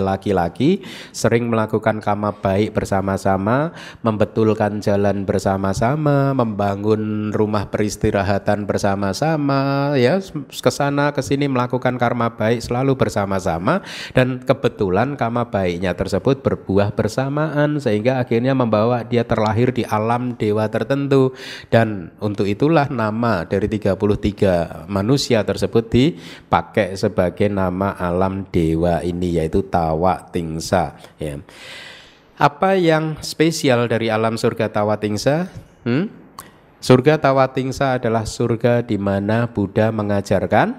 [0.01, 0.81] laki-laki
[1.13, 11.13] sering melakukan kama baik bersama-sama, membetulkan jalan bersama-sama, membangun rumah peristirahatan bersama-sama, ya ke sana
[11.13, 13.85] ke sini melakukan karma baik selalu bersama-sama
[14.17, 20.67] dan kebetulan kama baiknya tersebut berbuah bersamaan sehingga akhirnya membawa dia terlahir di alam dewa
[20.69, 21.37] tertentu.
[21.69, 29.39] Dan untuk itulah nama dari 30 23 manusia tersebut dipakai sebagai nama alam dewa ini
[29.39, 31.39] yaitu Tawa Tingsa ya.
[32.35, 35.51] Apa yang spesial dari alam surga Tawa Tingsa?
[35.87, 36.11] Hmm?
[36.83, 40.75] Surga Tawa Tingsa adalah surga di mana Buddha mengajarkan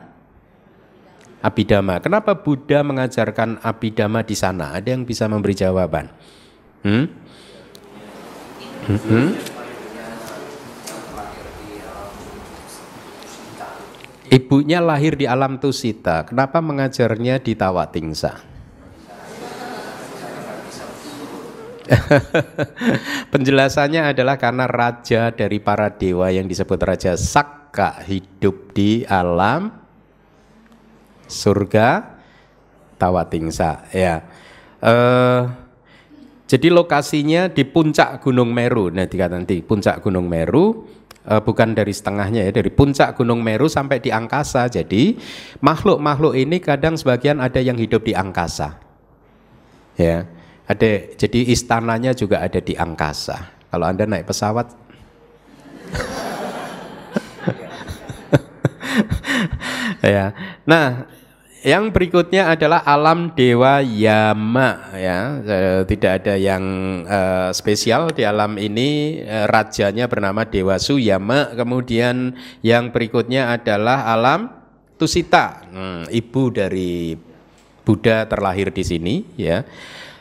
[1.45, 2.01] Abhidhamma.
[2.01, 4.73] Kenapa Buddha mengajarkan Abhidhamma di sana?
[4.73, 6.09] Ada yang bisa memberi jawaban?
[6.81, 7.05] Hmm?
[8.85, 9.29] Hmm?
[14.29, 16.25] Ibunya lahir di alam Tusita.
[16.25, 18.55] Kenapa mengajarnya di Tawatingsa?
[23.33, 29.69] Penjelasannya adalah karena raja dari para dewa yang disebut Raja Sakka hidup di alam
[31.29, 32.17] surga
[32.97, 33.91] Tawatingsa.
[33.93, 34.25] Ya,
[34.81, 35.41] uh,
[36.45, 38.93] jadi lokasinya di puncak Gunung Meru.
[38.93, 40.85] Nah, dikatakan nanti puncak Gunung Meru
[41.29, 44.69] uh, bukan dari setengahnya ya, dari puncak Gunung Meru sampai di angkasa.
[44.69, 45.17] Jadi
[45.61, 48.77] makhluk-makhluk ini kadang sebagian ada yang hidup di angkasa.
[49.95, 50.27] Ya,
[50.67, 53.49] ada jadi istananya juga ada di angkasa.
[53.69, 54.67] Kalau Anda naik pesawat
[60.15, 60.31] ya.
[60.63, 61.03] Nah,
[61.65, 65.41] yang berikutnya adalah alam dewa Yama ya.
[65.41, 66.63] Eh, tidak ada yang
[67.09, 71.57] uh, spesial di alam ini uh, rajanya bernama Dewa Suyama.
[71.57, 74.53] Kemudian yang berikutnya adalah alam
[74.95, 77.17] Tusita, hmm, ibu dari
[77.81, 79.65] Buddha terlahir di sini ya.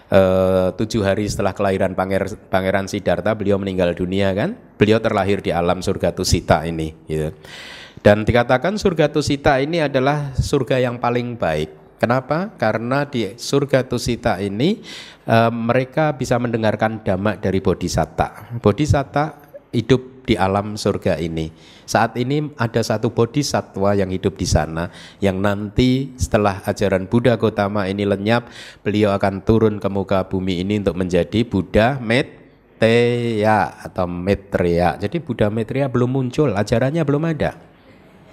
[0.08, 4.56] Uh, tujuh hari setelah kelahiran Panger, Pangeran Siddhartha beliau meninggal dunia kan.
[4.80, 7.36] Beliau terlahir di alam surga Tusita ini gitu.
[8.04, 11.96] Dan dikatakan surga Tusita ini adalah surga yang paling baik.
[11.96, 12.52] Kenapa?
[12.60, 14.84] Karena di surga Tusita ini
[15.24, 18.60] e, mereka bisa mendengarkan dhamma dari bodhisatta.
[18.60, 19.40] Bodhisatta
[19.72, 21.48] hidup di alam surga ini.
[21.88, 24.92] Saat ini ada satu bodhisatwa yang hidup di sana
[25.24, 28.52] yang nanti setelah ajaran Buddha Gotama ini lenyap,
[28.84, 35.00] beliau akan turun ke muka bumi ini untuk menjadi Buddha Metreya atau Metreya.
[35.00, 37.72] Jadi Buddha Metreya belum muncul, ajarannya belum ada.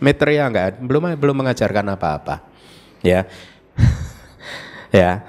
[0.01, 2.41] Metria enggak belum belum mengajarkan apa-apa.
[3.05, 3.29] Ya.
[4.89, 5.23] ya.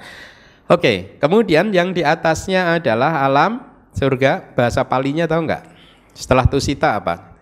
[0.65, 3.61] Oke, kemudian yang di atasnya adalah alam
[3.93, 4.57] surga.
[4.57, 5.63] Bahasa palinya tahu enggak?
[6.17, 7.37] Setelah tusita apa?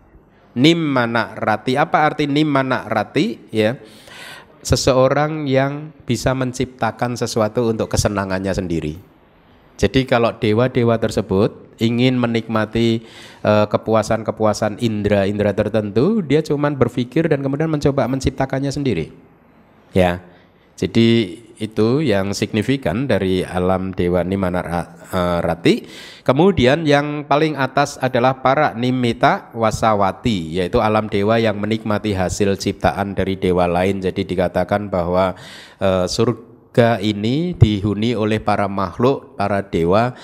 [0.54, 1.80] Nimmana rati.
[1.80, 3.39] Apa arti nimmana rati?
[3.56, 3.80] Ya.
[4.62, 9.11] Seseorang yang bisa menciptakan sesuatu untuk kesenangannya sendiri.
[9.82, 13.02] Jadi kalau dewa-dewa tersebut ingin menikmati
[13.41, 19.10] uh, kepuasan-kepuasan indera-indera tertentu, dia cuma berpikir dan kemudian mencoba menciptakannya sendiri.
[19.98, 20.22] Ya.
[20.78, 25.86] Jadi itu yang signifikan dari alam dewa Nimana eh, Rati.
[26.26, 33.13] Kemudian yang paling atas adalah para nimita wasawati, yaitu alam dewa yang menikmati hasil ciptaan
[33.13, 34.02] dari dewa lain.
[34.02, 35.38] Jadi dikatakan bahwa
[35.78, 40.16] uh, surga surga ini dihuni oleh para makhluk, para dewa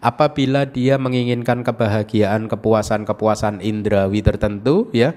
[0.00, 5.12] apabila dia menginginkan kebahagiaan, kepuasan-kepuasan indrawi tertentu ya.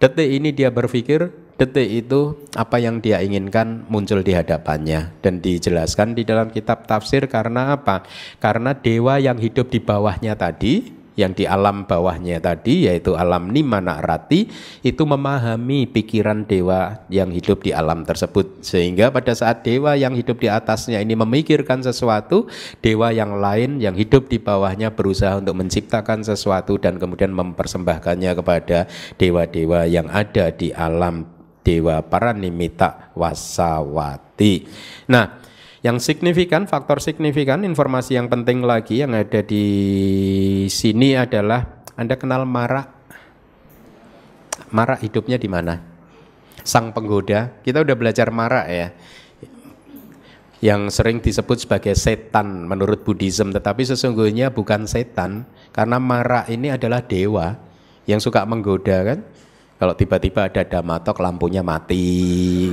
[0.00, 6.16] Detik ini dia berpikir detik itu apa yang dia inginkan muncul di hadapannya dan dijelaskan
[6.16, 8.08] di dalam kitab tafsir karena apa?
[8.40, 14.00] Karena dewa yang hidup di bawahnya tadi yang di alam bawahnya tadi yaitu alam nimana
[14.00, 14.48] rati
[14.80, 18.64] itu memahami pikiran dewa yang hidup di alam tersebut.
[18.64, 22.48] Sehingga pada saat dewa yang hidup di atasnya ini memikirkan sesuatu
[22.80, 28.88] dewa yang lain yang hidup di bawahnya berusaha untuk menciptakan sesuatu dan kemudian mempersembahkannya kepada
[29.20, 31.28] dewa-dewa yang ada di alam
[31.62, 34.66] dewa para nimita wasawati.
[35.06, 35.42] Nah
[35.82, 39.66] Yang signifikan, faktor signifikan, informasi yang penting lagi yang ada di
[40.70, 42.86] sini adalah Anda kenal Mara.
[44.70, 45.82] Mara hidupnya di mana?
[46.62, 47.58] Sang penggoda.
[47.66, 48.94] Kita udah belajar Mara ya
[50.62, 55.42] yang sering disebut sebagai setan menurut Buddhism tetapi sesungguhnya bukan setan
[55.74, 57.58] karena Mara ini adalah dewa
[58.06, 59.26] yang suka menggoda kan
[59.82, 62.70] kalau tiba-tiba ada damatok lampunya mati?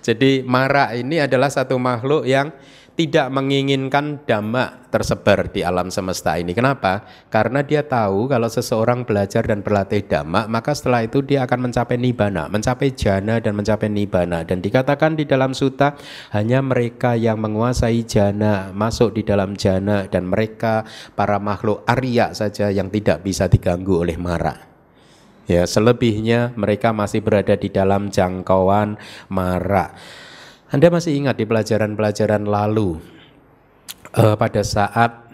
[0.00, 2.52] Jadi Mara ini adalah satu makhluk yang
[2.94, 6.54] tidak menginginkan dhamma tersebar di alam semesta ini.
[6.54, 7.02] Kenapa?
[7.26, 11.98] Karena dia tahu kalau seseorang belajar dan berlatih dhamma, maka setelah itu dia akan mencapai
[11.98, 14.46] nibbana, mencapai jana dan mencapai nibbana.
[14.46, 15.98] Dan dikatakan di dalam suta
[16.30, 20.86] hanya mereka yang menguasai jana masuk di dalam jana dan mereka
[21.18, 24.73] para makhluk Arya saja yang tidak bisa diganggu oleh mara.
[25.44, 28.96] Ya, selebihnya mereka masih berada di dalam jangkauan
[29.28, 29.92] mara.
[30.72, 32.96] Anda masih ingat di pelajaran-pelajaran lalu
[34.16, 35.24] uh, pada saat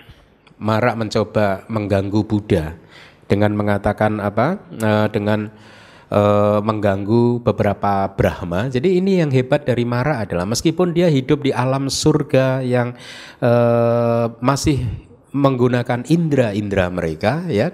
[0.60, 2.76] Marak mencoba mengganggu Buddha
[3.24, 4.60] dengan mengatakan apa?
[4.76, 5.48] Uh, dengan
[6.12, 8.68] uh, mengganggu beberapa Brahma.
[8.68, 12.92] Jadi ini yang hebat dari Mara adalah meskipun dia hidup di alam surga yang
[13.40, 14.84] uh, masih
[15.30, 17.70] menggunakan indera-indera mereka ya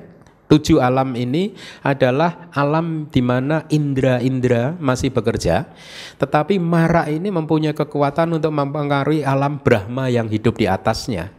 [0.47, 5.66] Tujuh alam ini adalah alam di mana indra-indra masih bekerja,
[6.22, 11.34] tetapi mara ini mempunyai kekuatan untuk mempengaruhi alam Brahma yang hidup di atasnya.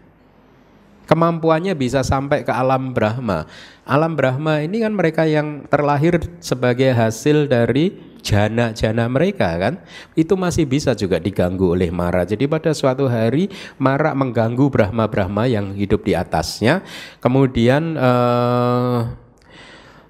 [1.07, 3.47] Kemampuannya bisa sampai ke alam Brahma.
[3.87, 9.79] Alam Brahma ini kan mereka yang terlahir sebagai hasil dari jana-jana mereka kan
[10.13, 12.25] itu masih bisa juga diganggu oleh Mara.
[12.25, 16.81] Jadi pada suatu hari Mara mengganggu Brahma-Brahma yang hidup di atasnya,
[17.23, 18.99] kemudian uh,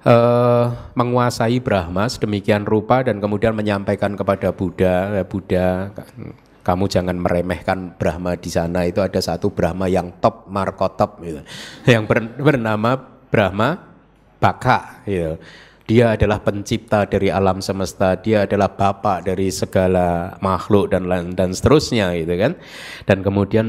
[0.08, 5.92] uh, menguasai Brahma sedemikian rupa dan kemudian menyampaikan kepada Buddha, Buddha
[6.68, 11.40] kamu jangan meremehkan Brahma di sana itu ada satu Brahma yang top markotop gitu.
[11.88, 12.04] yang
[12.36, 13.00] bernama
[13.32, 13.88] Brahma
[14.38, 15.40] Baka gitu.
[15.88, 22.12] Dia adalah pencipta dari alam semesta, dia adalah bapak dari segala makhluk dan dan seterusnya
[22.20, 22.60] gitu kan.
[23.08, 23.66] Dan kemudian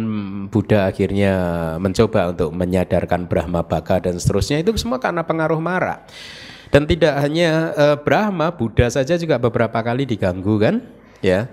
[0.50, 1.32] Buddha akhirnya
[1.78, 6.02] mencoba untuk menyadarkan Brahma Baka dan seterusnya itu semua karena pengaruh Mara.
[6.74, 10.82] Dan tidak hanya uh, Brahma, Buddha saja juga beberapa kali diganggu kan,
[11.22, 11.46] ya.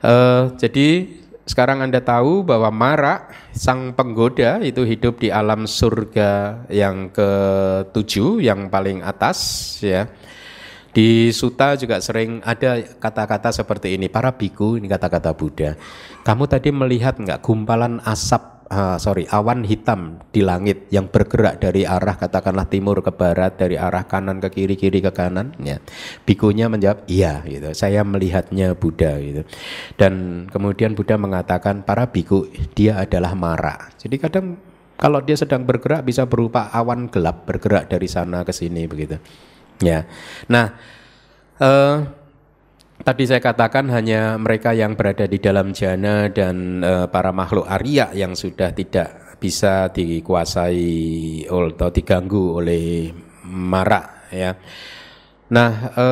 [0.00, 1.19] Uh, jadi
[1.50, 8.70] sekarang Anda tahu bahwa Mara, sang penggoda itu hidup di alam surga yang ketujuh, yang
[8.70, 9.38] paling atas
[9.82, 10.06] ya.
[10.94, 15.74] Di Suta juga sering ada kata-kata seperti ini, para biku, ini kata-kata Buddha.
[16.22, 21.82] Kamu tadi melihat enggak gumpalan asap uh, sorry awan hitam di langit yang bergerak dari
[21.84, 25.82] arah katakanlah timur ke barat dari arah kanan ke kiri kiri ke kanan ya.
[26.24, 27.74] Bikunya menjawab iya gitu.
[27.74, 29.42] Saya melihatnya Buddha gitu.
[29.98, 33.90] Dan kemudian Buddha mengatakan para biku dia adalah mara.
[33.98, 34.56] Jadi kadang
[34.96, 39.18] kalau dia sedang bergerak bisa berupa awan gelap bergerak dari sana ke sini begitu.
[39.82, 40.06] Ya.
[40.46, 40.76] Nah
[41.58, 42.19] uh,
[43.00, 48.12] Tadi saya katakan hanya mereka yang berada di dalam jana dan e, para makhluk Arya
[48.12, 53.08] yang sudah tidak bisa dikuasai atau diganggu oleh
[53.48, 54.52] mara ya.
[55.48, 56.06] Nah, e,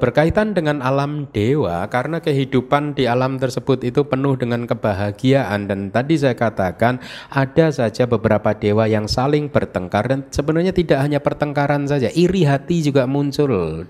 [0.00, 6.16] berkaitan dengan alam dewa karena kehidupan di alam tersebut itu penuh dengan kebahagiaan dan tadi
[6.16, 12.08] saya katakan ada saja beberapa dewa yang saling bertengkar dan sebenarnya tidak hanya pertengkaran saja,
[12.16, 13.84] iri hati juga muncul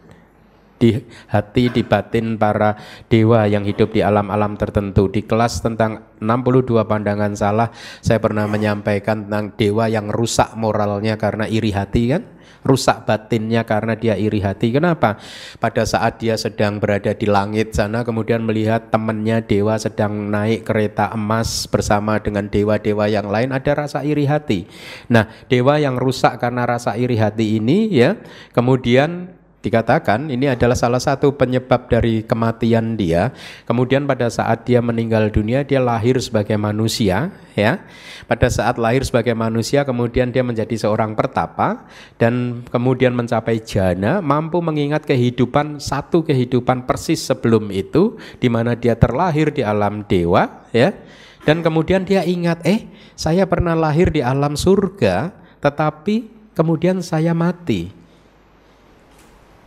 [0.80, 0.96] di
[1.28, 2.80] hati, di batin para
[3.12, 5.12] dewa yang hidup di alam-alam tertentu.
[5.12, 7.68] Di kelas tentang 62 pandangan salah,
[8.00, 12.24] saya pernah menyampaikan tentang dewa yang rusak moralnya karena iri hati kan?
[12.60, 14.68] Rusak batinnya karena dia iri hati.
[14.68, 15.16] Kenapa?
[15.56, 21.08] Pada saat dia sedang berada di langit sana, kemudian melihat temannya dewa sedang naik kereta
[21.16, 24.68] emas bersama dengan dewa-dewa yang lain, ada rasa iri hati.
[25.08, 28.20] Nah, dewa yang rusak karena rasa iri hati ini, ya,
[28.52, 33.28] kemudian Dikatakan ini adalah salah satu penyebab dari kematian dia.
[33.68, 37.84] Kemudian pada saat dia meninggal dunia dia lahir sebagai manusia, ya.
[38.24, 41.84] Pada saat lahir sebagai manusia kemudian dia menjadi seorang pertapa
[42.16, 48.96] dan kemudian mencapai jana, mampu mengingat kehidupan satu kehidupan persis sebelum itu di mana dia
[48.96, 50.96] terlahir di alam dewa, ya.
[51.44, 57.99] Dan kemudian dia ingat, eh, saya pernah lahir di alam surga, tetapi kemudian saya mati.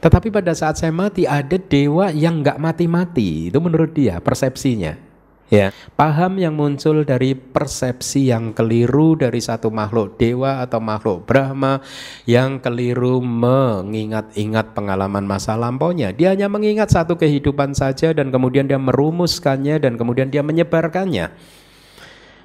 [0.04, 3.47] Tetapi pada saat saya mati ada dewa yang nggak mati-mati.
[3.47, 5.16] Itu menurut dia persepsinya.
[5.54, 11.78] Ya, paham yang muncul dari persepsi yang keliru dari satu makhluk dewa atau makhluk Brahma
[12.26, 16.10] yang keliru mengingat-ingat pengalaman masa lampaunya.
[16.10, 21.30] Dia hanya mengingat satu kehidupan saja dan kemudian dia merumuskannya dan kemudian dia menyebarkannya.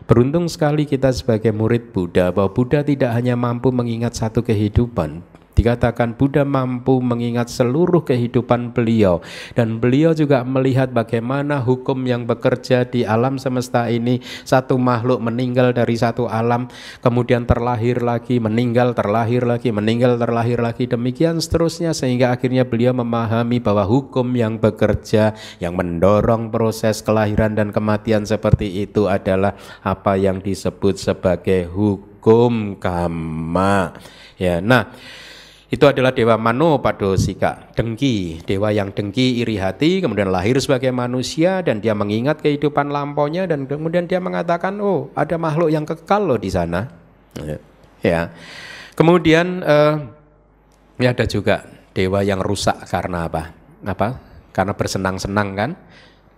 [0.05, 5.25] Beruntung sekali kita sebagai murid Buddha bahwa Buddha tidak hanya mampu mengingat satu kehidupan,
[5.59, 9.19] Dikatakan Buddha mampu mengingat seluruh kehidupan beliau.
[9.59, 14.23] Dan beliau juga melihat bagaimana hukum yang bekerja di alam semesta ini.
[14.47, 16.71] Satu makhluk meninggal dari satu alam
[17.03, 20.87] kemudian terlahir lagi, meninggal, terlahir lagi, meninggal, terlahir lagi.
[20.87, 27.75] Demikian seterusnya sehingga akhirnya beliau memahami bahwa hukum yang bekerja yang mendorong proses kelahiran dan
[27.75, 33.99] kematian seperti itu adalah apa yang disebut sebagai hukum kama.
[34.39, 34.95] Ya, nah
[35.69, 41.61] itu adalah dewa Mano Padosika, dengki, dewa yang dengki iri hati, kemudian lahir sebagai manusia
[41.61, 46.41] dan dia mengingat kehidupan lampaunya dan kemudian dia mengatakan, oh ada makhluk yang kekal loh
[46.41, 46.89] di sana.
[47.37, 47.57] Ya,
[48.01, 48.21] ya.
[48.97, 49.95] kemudian eh,
[51.05, 53.53] ya ada juga dewa yang rusak karena apa?
[53.85, 54.09] Apa?
[54.57, 55.71] Karena bersenang-senang kan?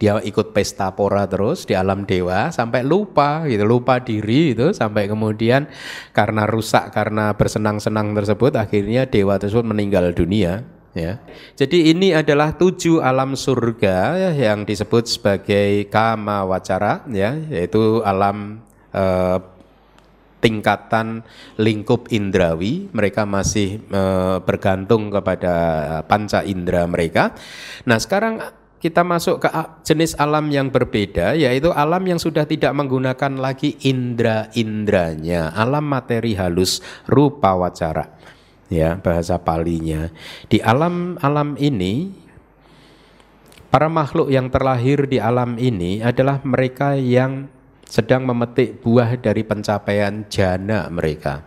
[0.00, 5.04] Dia ikut pesta pora terus di alam dewa sampai lupa gitu lupa diri itu sampai
[5.04, 5.68] kemudian
[6.16, 10.64] karena rusak karena bersenang-senang tersebut akhirnya dewa tersebut meninggal dunia
[10.96, 11.20] ya.
[11.52, 18.64] Jadi ini adalah tujuh alam surga ya, yang disebut sebagai kama wacara ya yaitu alam
[18.96, 19.38] eh,
[20.40, 21.22] tingkatan
[21.60, 22.88] lingkup indrawi.
[22.90, 24.02] Mereka masih e,
[24.40, 25.54] bergantung kepada
[26.08, 27.36] panca indera mereka.
[27.84, 28.40] Nah sekarang
[28.80, 29.48] kita masuk ke
[29.84, 35.52] jenis alam yang berbeda yaitu alam yang sudah tidak menggunakan lagi indra-indranya.
[35.52, 38.08] Alam materi halus rupa wacara
[38.72, 40.08] ya bahasa palinya.
[40.48, 42.08] Di alam-alam ini
[43.68, 47.52] para makhluk yang terlahir di alam ini adalah mereka yang
[47.84, 51.44] sedang memetik buah dari pencapaian jana mereka.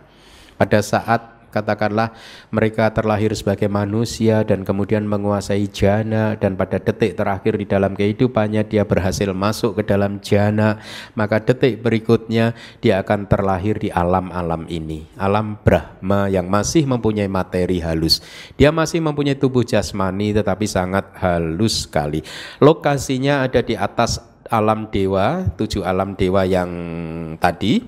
[0.54, 2.10] Pada saat katakanlah
[2.50, 8.66] mereka terlahir sebagai manusia dan kemudian menguasai jana dan pada detik terakhir di dalam kehidupannya
[8.66, 10.82] dia berhasil masuk ke dalam jana
[11.14, 15.06] maka detik berikutnya dia akan terlahir di alam-alam ini.
[15.14, 18.18] Alam Brahma yang masih mempunyai materi halus.
[18.58, 22.26] Dia masih mempunyai tubuh jasmani tetapi sangat halus sekali.
[22.58, 26.70] Lokasinya ada di atas alam dewa tujuh alam dewa yang
[27.40, 27.80] tadi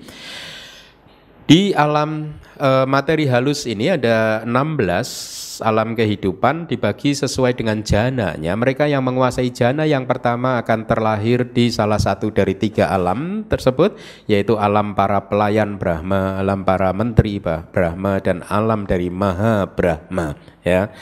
[1.46, 8.52] di alam e, materi halus ini ada 16 alam kehidupan dibagi sesuai dengan jananya.
[8.58, 13.96] Mereka yang menguasai jana yang pertama akan terlahir di salah satu dari tiga alam tersebut,
[14.28, 20.36] yaitu alam para pelayan Brahma, alam para menteri Brahma, dan alam dari Maha Brahma.
[20.66, 20.92] Ya.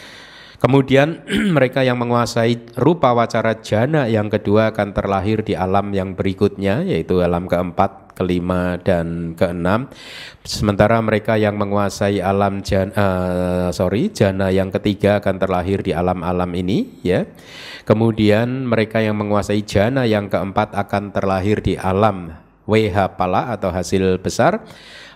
[0.64, 1.20] Kemudian
[1.56, 7.20] mereka yang menguasai rupa wacara jana yang kedua akan terlahir di alam yang berikutnya yaitu
[7.20, 9.92] alam keempat kelima dan keenam.
[10.40, 16.48] Sementara mereka yang menguasai alam jana, uh, sorry jana yang ketiga akan terlahir di alam-alam
[16.56, 17.28] ini, ya.
[17.84, 22.32] Kemudian mereka yang menguasai jana yang keempat akan terlahir di alam
[22.64, 24.64] WH pala atau hasil besar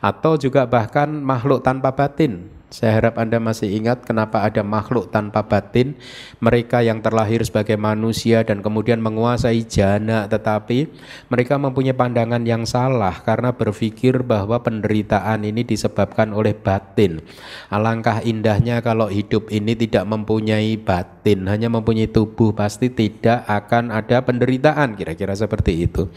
[0.05, 5.41] atau juga bahkan makhluk tanpa batin saya harap Anda masih ingat kenapa ada makhluk tanpa
[5.41, 5.97] batin,
[6.37, 10.93] mereka yang terlahir sebagai manusia dan kemudian menguasai jana, tetapi
[11.33, 17.25] mereka mempunyai pandangan yang salah karena berpikir bahwa penderitaan ini disebabkan oleh batin.
[17.73, 24.21] Alangkah indahnya kalau hidup ini tidak mempunyai batin, hanya mempunyai tubuh, pasti tidak akan ada
[24.21, 26.13] penderitaan, kira-kira seperti itu.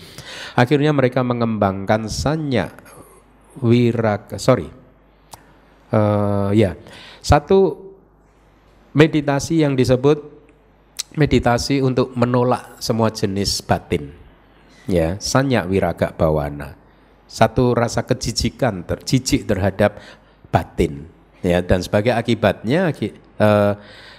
[0.60, 2.76] Akhirnya mereka mengembangkan sanya
[3.64, 4.81] wiraka, sorry,
[5.92, 6.76] uh, ya.
[7.22, 7.92] Satu
[8.92, 10.20] meditasi yang disebut
[11.16, 14.12] meditasi untuk menolak semua jenis batin.
[14.90, 16.76] Ya sanya wiraga bawana.
[17.32, 20.02] Satu rasa kejijikan terjijik terhadap
[20.52, 21.08] batin.
[21.42, 23.74] Ya dan sebagai akibatnya uh,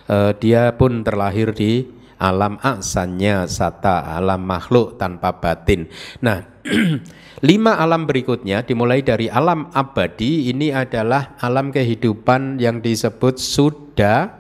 [0.09, 1.87] uh, dia pun terlahir di
[2.23, 5.91] alam asanya sata alam makhluk tanpa batin.
[6.23, 6.47] Nah
[7.43, 14.31] Lima alam berikutnya dimulai dari alam abadi ini adalah alam kehidupan yang disebut sudah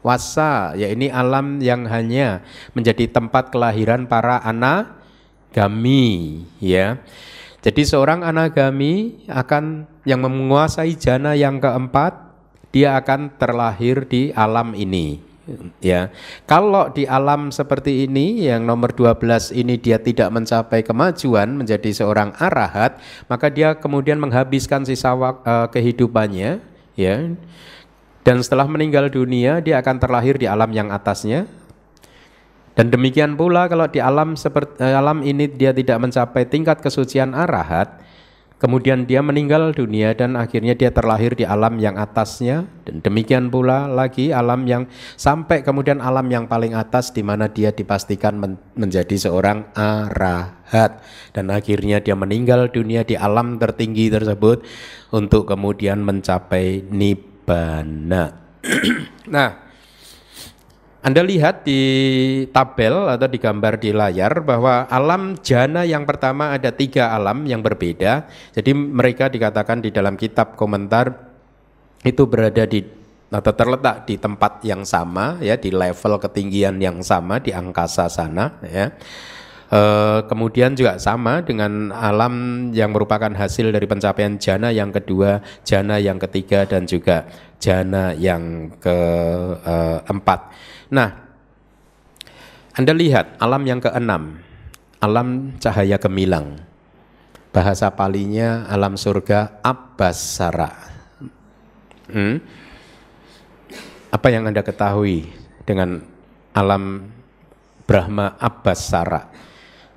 [0.00, 2.40] wasa ya ini alam yang hanya
[2.72, 7.04] menjadi tempat kelahiran para anagami ya.
[7.60, 12.16] Jadi seorang anagami akan yang menguasai jana yang keempat
[12.72, 15.31] dia akan terlahir di alam ini
[15.82, 16.10] ya.
[16.46, 22.34] Kalau di alam seperti ini yang nomor 12 ini dia tidak mencapai kemajuan menjadi seorang
[22.38, 26.62] arahat, maka dia kemudian menghabiskan sisa uh, kehidupannya
[26.94, 27.14] ya.
[28.22, 31.50] Dan setelah meninggal dunia dia akan terlahir di alam yang atasnya.
[32.72, 37.36] Dan demikian pula kalau di alam seperti eh, alam ini dia tidak mencapai tingkat kesucian
[37.36, 38.00] arahat,
[38.62, 43.90] kemudian dia meninggal dunia dan akhirnya dia terlahir di alam yang atasnya dan demikian pula
[43.90, 44.86] lagi alam yang
[45.18, 51.02] sampai kemudian alam yang paling atas di mana dia dipastikan men menjadi seorang arahat
[51.34, 54.62] dan akhirnya dia meninggal dunia di alam tertinggi tersebut
[55.10, 58.38] untuk kemudian mencapai nibbana.
[59.34, 59.61] nah,
[61.02, 61.82] anda lihat di
[62.54, 67.58] tabel atau di gambar di layar bahwa alam jana yang pertama ada tiga alam yang
[67.58, 68.30] berbeda.
[68.54, 71.10] Jadi mereka dikatakan di dalam kitab komentar
[72.06, 72.86] itu berada di
[73.34, 78.62] atau terletak di tempat yang sama ya di level ketinggian yang sama di angkasa sana
[78.62, 78.94] ya.
[79.72, 79.80] E,
[80.28, 86.20] kemudian juga sama dengan alam yang merupakan hasil dari pencapaian jana yang kedua, jana yang
[86.20, 87.24] ketiga dan juga
[87.56, 90.40] jana yang keempat.
[90.92, 91.08] Nah,
[92.76, 94.44] Anda lihat alam yang keenam,
[95.00, 96.60] alam cahaya gemilang.
[97.48, 100.72] Bahasa palinya alam surga Abbasara.
[102.12, 102.44] Hmm?
[104.12, 105.32] Apa yang Anda ketahui
[105.64, 106.04] dengan
[106.52, 107.08] alam
[107.88, 109.51] Brahma Abbasara?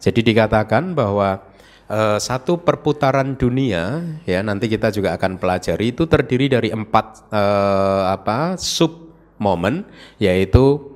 [0.05, 1.41] Jadi dikatakan bahwa
[1.89, 8.13] uh, satu perputaran dunia ya nanti kita juga akan pelajari itu terdiri dari empat uh,
[8.13, 9.09] apa sub
[9.41, 9.81] momen
[10.21, 10.93] yaitu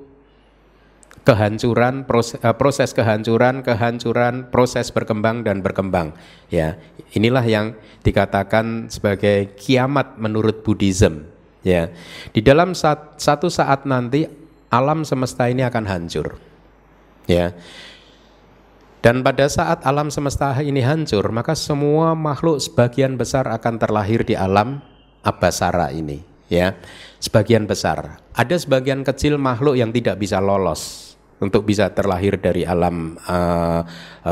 [1.25, 6.13] kehancuran proses, eh, proses kehancuran kehancuran proses berkembang dan berkembang
[6.53, 6.77] ya.
[7.17, 7.73] Inilah yang
[8.05, 11.25] dikatakan sebagai kiamat menurut Buddhism
[11.65, 11.89] ya.
[12.29, 14.29] Di dalam saat, satu saat nanti
[14.69, 16.37] alam semesta ini akan hancur
[17.25, 17.53] ya
[18.99, 24.35] dan pada saat alam semesta ini hancur maka semua makhluk sebagian besar akan terlahir di
[24.35, 24.83] alam
[25.23, 26.75] abasara ini ya.
[27.21, 28.19] Sebagian besar.
[28.33, 33.81] Ada sebagian kecil makhluk yang tidak bisa lolos untuk bisa terlahir dari alam uh,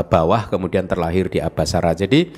[0.04, 1.96] bawah kemudian terlahir di abasara.
[1.96, 2.28] Jadi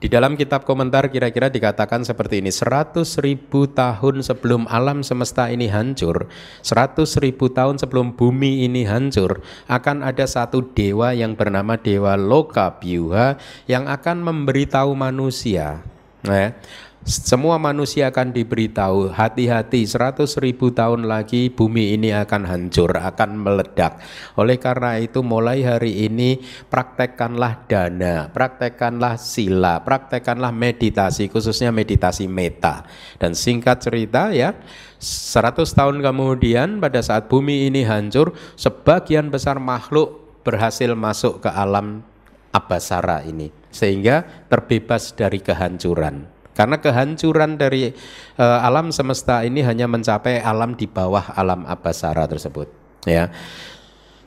[0.00, 5.68] di dalam kitab komentar kira-kira dikatakan seperti ini 100 ribu tahun sebelum alam semesta ini
[5.68, 6.24] hancur
[6.64, 12.80] 100 ribu tahun sebelum bumi ini hancur akan ada satu dewa yang bernama Dewa Loka
[12.80, 13.36] Byuha
[13.68, 15.84] yang akan memberitahu manusia
[16.24, 16.56] ya,
[17.00, 24.04] semua manusia akan diberitahu hati-hati 100 ribu tahun lagi bumi ini akan hancur, akan meledak.
[24.36, 32.84] Oleh karena itu mulai hari ini praktekkanlah dana, praktekkanlah sila, praktekkanlah meditasi khususnya meditasi meta.
[33.16, 34.52] Dan singkat cerita ya
[35.00, 42.04] 100 tahun kemudian pada saat bumi ini hancur sebagian besar makhluk berhasil masuk ke alam
[42.52, 46.39] abasara ini sehingga terbebas dari kehancuran.
[46.60, 47.88] Karena kehancuran dari
[48.36, 52.68] uh, alam semesta ini hanya mencapai alam di bawah alam abasara tersebut,
[53.08, 53.32] ya.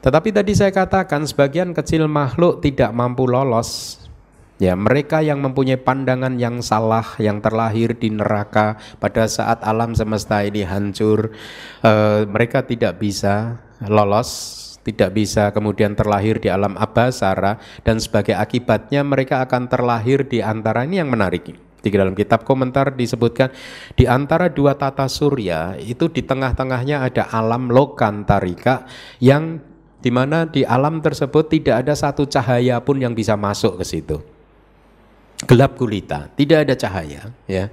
[0.01, 4.01] Tetapi tadi saya katakan sebagian kecil makhluk tidak mampu lolos.
[4.57, 10.41] Ya, mereka yang mempunyai pandangan yang salah, yang terlahir di neraka pada saat alam semesta
[10.41, 11.37] ini hancur,
[11.85, 17.55] uh, mereka tidak bisa lolos tidak bisa kemudian terlahir di alam abasara
[17.87, 22.95] dan sebagai akibatnya mereka akan terlahir di antara ini yang menarik di dalam kitab komentar
[22.95, 23.51] disebutkan
[23.99, 28.87] di antara dua tata surya itu di tengah-tengahnya ada alam lokantarika
[29.19, 29.59] yang
[29.99, 34.19] di mana di alam tersebut tidak ada satu cahaya pun yang bisa masuk ke situ.
[35.43, 37.67] Gelap gulita, tidak ada cahaya, ya.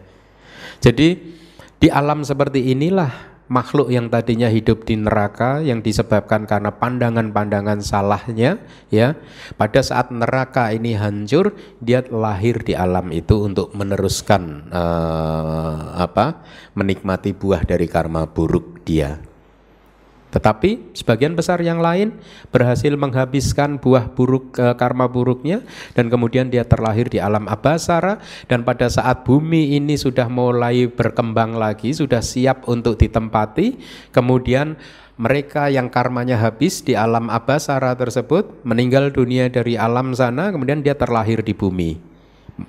[0.82, 1.38] Jadi
[1.78, 8.62] di alam seperti inilah makhluk yang tadinya hidup di neraka yang disebabkan karena pandangan-pandangan salahnya
[8.94, 9.18] ya
[9.58, 16.46] pada saat neraka ini hancur dia lahir di alam itu untuk meneruskan uh, apa
[16.78, 19.18] menikmati buah dari karma buruk dia
[20.30, 22.14] tetapi sebagian besar yang lain
[22.54, 25.62] berhasil menghabiskan buah buruk e, karma buruknya
[25.94, 31.58] dan kemudian dia terlahir di alam abasara dan pada saat bumi ini sudah mulai berkembang
[31.58, 33.78] lagi, sudah siap untuk ditempati,
[34.14, 34.78] kemudian
[35.20, 40.96] mereka yang karmanya habis di alam abasara tersebut meninggal dunia dari alam sana, kemudian dia
[40.96, 42.09] terlahir di bumi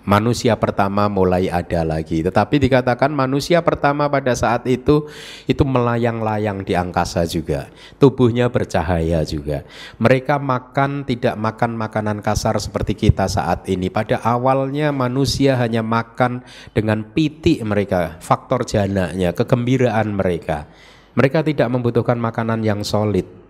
[0.06, 2.22] manusia pertama mulai ada lagi.
[2.22, 5.10] Tetapi dikatakan manusia pertama pada saat itu
[5.50, 7.68] itu melayang-layang di angkasa juga.
[7.98, 9.66] Tubuhnya bercahaya juga.
[9.98, 13.89] Mereka makan tidak makan makanan kasar seperti kita saat ini.
[13.89, 16.46] Pada awalnya manusia hanya makan
[16.78, 20.70] dengan pitik mereka, faktor jananya, kegembiraan mereka.
[21.18, 23.41] Mereka tidak membutuhkan makanan yang solid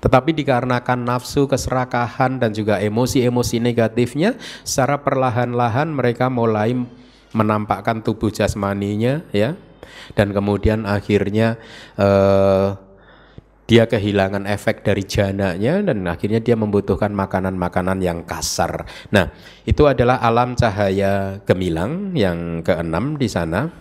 [0.00, 6.74] tetapi dikarenakan nafsu, keserakahan dan juga emosi-emosi negatifnya, secara perlahan-lahan mereka mulai
[7.34, 9.58] menampakkan tubuh jasmaninya ya.
[10.14, 11.56] Dan kemudian akhirnya
[11.98, 12.68] eh,
[13.64, 18.84] dia kehilangan efek dari jananya dan akhirnya dia membutuhkan makanan-makanan yang kasar.
[19.08, 19.32] Nah,
[19.64, 23.72] itu adalah alam cahaya gemilang yang keenam di sana.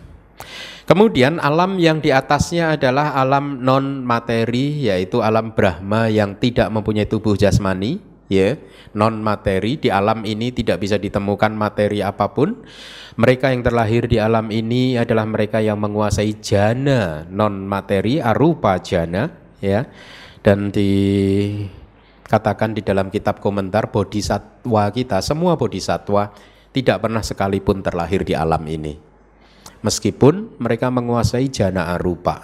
[0.83, 7.07] Kemudian alam yang di atasnya adalah alam non materi yaitu alam Brahma yang tidak mempunyai
[7.07, 8.59] tubuh jasmani, ya.
[8.91, 12.67] Non materi di alam ini tidak bisa ditemukan materi apa pun.
[13.15, 19.31] Mereka yang terlahir di alam ini adalah mereka yang menguasai jana non materi arupa jana
[19.63, 19.87] ya
[20.43, 26.35] dan dikatakan di dalam kitab komentar bodhisatwa kita semua bodhisatwa
[26.75, 29.12] tidak pernah sekalipun terlahir di alam ini
[29.83, 32.41] meskipun mereka menguasai jana arupa.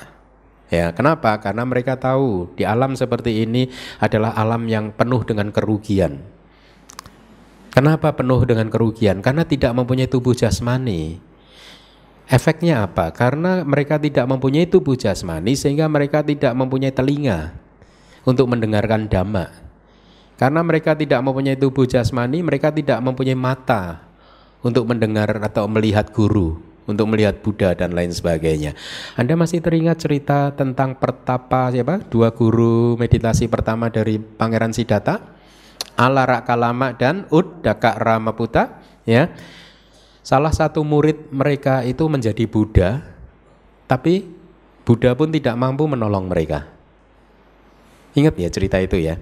[0.70, 1.34] Ya kenapa?
[1.42, 6.22] Karena mereka tahu di alam seperti ini adalah alam yang penuh dengan kerugian.
[7.74, 9.26] Kenapa penuh dengan kerugian?
[9.26, 11.18] Karena tidak mempunyai tubuh jasmani.
[12.30, 13.10] Efeknya apa?
[13.10, 17.58] Karena mereka tidak mempunyai tubuh jasmani sehingga mereka tidak mempunyai telinga
[18.22, 19.50] untuk mendengarkan dhamma.
[20.38, 24.06] Karena mereka tidak mempunyai tubuh jasmani, mereka tidak mempunyai mata
[24.62, 28.74] untuk mendengar atau melihat guru, untuk melihat Buddha dan lain sebagainya.
[29.14, 32.02] Anda masih teringat cerita tentang pertapa siapa?
[32.10, 35.22] Dua guru meditasi pertama dari Pangeran Siddhartha,
[35.94, 39.30] Alara Kalama dan Uddaka Ramaputa, ya
[40.30, 43.02] Salah satu murid mereka itu menjadi Buddha,
[43.90, 44.30] tapi
[44.86, 46.70] Buddha pun tidak mampu menolong mereka.
[48.14, 49.18] Ingat ya cerita itu ya.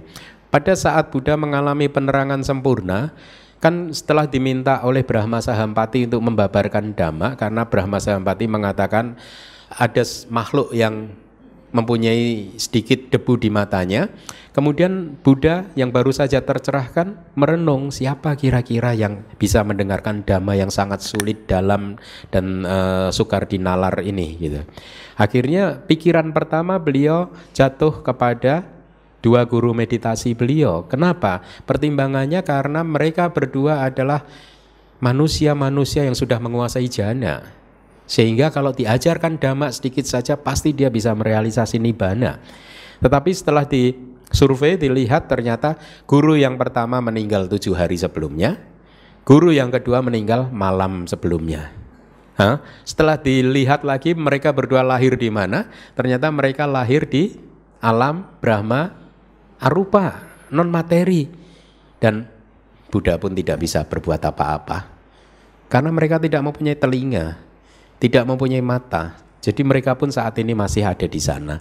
[0.52, 3.16] Pada saat Buddha mengalami penerangan sempurna,
[3.58, 9.18] kan setelah diminta oleh Brahma Sahampati untuk membabarkan dhamma karena Brahma Sahampati mengatakan
[9.68, 11.10] ada makhluk yang
[11.68, 14.08] mempunyai sedikit debu di matanya.
[14.56, 21.04] Kemudian Buddha yang baru saja tercerahkan merenung siapa kira-kira yang bisa mendengarkan dhamma yang sangat
[21.04, 21.94] sulit dalam
[22.32, 24.64] dan uh, sukar dinalar ini gitu.
[25.14, 28.77] Akhirnya pikiran pertama beliau jatuh kepada
[29.20, 30.86] dua guru meditasi beliau.
[30.86, 31.42] Kenapa?
[31.66, 34.22] Pertimbangannya karena mereka berdua adalah
[34.98, 37.54] manusia-manusia yang sudah menguasai jana.
[38.08, 42.40] Sehingga kalau diajarkan dhamma sedikit saja pasti dia bisa merealisasi nibbana.
[43.04, 43.94] Tetapi setelah di
[44.32, 45.76] survei dilihat ternyata
[46.08, 48.56] guru yang pertama meninggal tujuh hari sebelumnya,
[49.28, 51.68] guru yang kedua meninggal malam sebelumnya.
[52.38, 52.62] Hah?
[52.86, 55.66] Setelah dilihat lagi mereka berdua lahir di mana?
[55.98, 57.34] Ternyata mereka lahir di
[57.82, 59.07] alam Brahma
[59.62, 60.22] arupa,
[60.54, 61.26] non materi.
[61.98, 62.22] Dan
[62.88, 64.78] Buddha pun tidak bisa berbuat apa-apa.
[65.68, 67.36] Karena mereka tidak mempunyai telinga,
[68.00, 69.20] tidak mempunyai mata.
[69.44, 71.60] Jadi mereka pun saat ini masih ada di sana.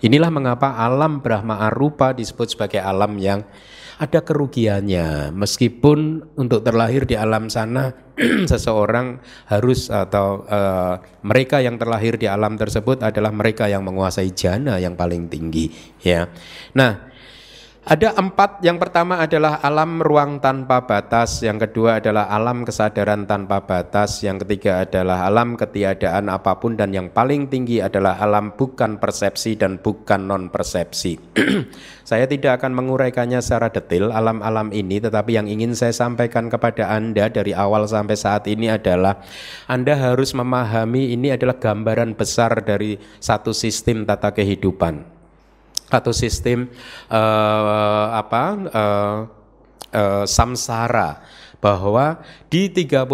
[0.00, 3.44] Inilah mengapa alam Brahma Arupa disebut sebagai alam yang
[3.96, 5.32] ada kerugiannya.
[5.32, 7.96] Meskipun untuk terlahir di alam sana
[8.52, 14.76] seseorang harus atau uh, mereka yang terlahir di alam tersebut adalah mereka yang menguasai jana
[14.76, 15.72] yang paling tinggi
[16.04, 16.28] ya.
[16.76, 17.15] Nah,
[17.86, 23.62] ada empat, yang pertama adalah alam ruang tanpa batas, yang kedua adalah alam kesadaran tanpa
[23.62, 28.98] batas, yang ketiga adalah alam ketiadaan apa pun, dan yang paling tinggi adalah alam bukan
[28.98, 31.14] persepsi dan bukan non persepsi.
[32.10, 37.30] saya tidak akan menguraikannya secara detail alam-alam ini, tetapi yang ingin saya sampaikan kepada Anda
[37.30, 39.22] dari awal sampai saat ini adalah
[39.70, 45.15] Anda harus memahami ini adalah gambaran besar dari satu sistem tata kehidupan
[45.90, 46.66] atau sistem
[47.10, 49.18] uh, apa uh,
[49.94, 51.22] uh, samsara
[51.56, 53.08] bahwa di 31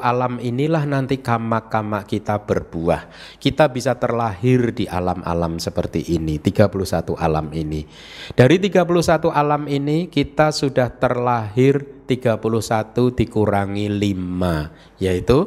[0.00, 3.10] alam inilah nanti kama-kama kita berbuah.
[3.36, 7.84] Kita bisa terlahir di alam-alam seperti ini, 31 alam ini.
[8.32, 12.40] Dari 31 alam ini kita sudah terlahir 31
[13.14, 15.38] dikurangi 5 yaitu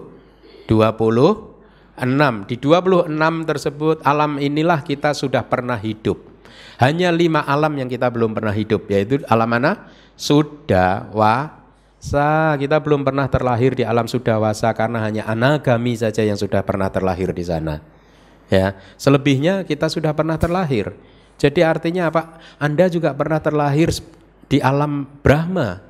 [0.68, 2.50] 26.
[2.50, 6.33] Di 26 tersebut alam inilah kita sudah pernah hidup.
[6.82, 9.92] Hanya lima alam yang kita belum pernah hidup, yaitu alam mana?
[10.18, 11.52] Sudawasa.
[12.58, 17.30] Kita belum pernah terlahir di alam Sudawasa karena hanya anagami saja yang sudah pernah terlahir
[17.34, 17.82] di sana.
[18.50, 20.94] Ya, selebihnya kita sudah pernah terlahir.
[21.42, 22.38] Jadi artinya apa?
[22.62, 23.90] Anda juga pernah terlahir
[24.48, 25.82] di alam Brahma.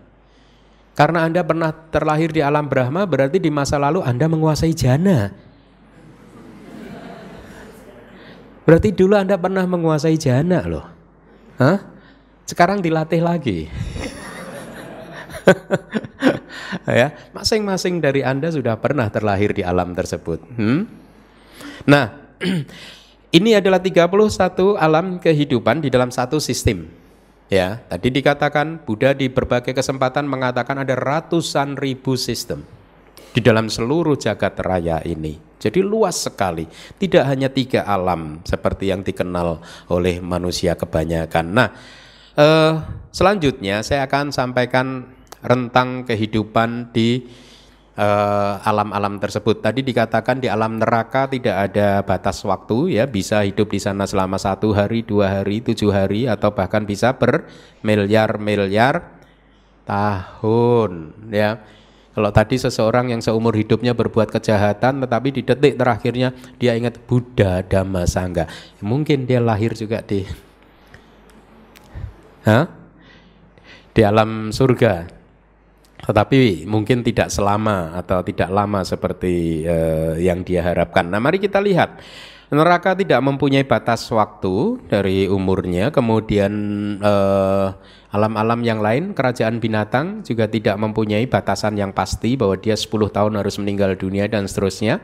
[0.94, 5.34] Karena Anda pernah terlahir di alam Brahma berarti di masa lalu Anda menguasai jana.
[8.64, 10.88] Berarti dulu Anda pernah menguasai jana loh.
[11.59, 11.80] Hah?
[12.47, 13.68] Sekarang dilatih lagi.
[16.88, 20.39] ya, masing-masing dari Anda sudah pernah terlahir di alam tersebut.
[20.55, 20.88] Hmm?
[21.84, 22.36] Nah,
[23.38, 24.07] ini adalah 31
[24.80, 26.88] alam kehidupan di dalam satu sistem.
[27.51, 32.64] Ya, tadi dikatakan Buddha di berbagai kesempatan mengatakan ada ratusan ribu sistem.
[33.34, 35.58] Di dalam seluruh jagat raya ini.
[35.58, 36.68] Jadi luas sekali,
[37.00, 41.46] tidak hanya tiga alam seperti yang dikenal oleh manusia kebanyakan.
[41.56, 41.70] Nah,
[42.36, 42.74] eh,
[43.10, 45.08] selanjutnya saya akan sampaikan
[45.40, 47.24] rentang kehidupan di
[47.94, 49.62] eh, alam-alam uh, tersebut.
[49.62, 54.42] Tadi dikatakan di alam neraka tidak ada batas waktu, ya bisa hidup di sana selama
[54.42, 59.14] satu hari, dua hari, tujuh hari, atau bahkan bisa bermiliar-miliar
[59.86, 60.92] tahun,
[61.32, 61.62] ya.
[62.14, 66.30] Kalau tadi seseorang yang seumur hidupnya berbuat kejahatan tetapi di detik terakhirnya
[66.61, 68.45] dia ingat Buddha Dhamma Sangha.
[68.86, 70.22] Mungkin dia lahir juga di
[72.43, 72.84] Hah?
[73.93, 75.05] di alam surga.
[76.03, 81.07] Tetapi mungkin tidak selama atau tidak lama seperti uh, yang dia harapkan.
[81.07, 82.03] Nah, mari kita lihat.
[82.52, 86.52] Neraka tidak mempunyai batas waktu dari umurnya, kemudian
[87.00, 87.72] uh,
[88.14, 93.34] Alam-alam yang lain, kerajaan binatang juga tidak mempunyai batasan yang pasti bahwa dia 10 tahun
[93.41, 95.02] harus meninggal dunia dan seterusnya.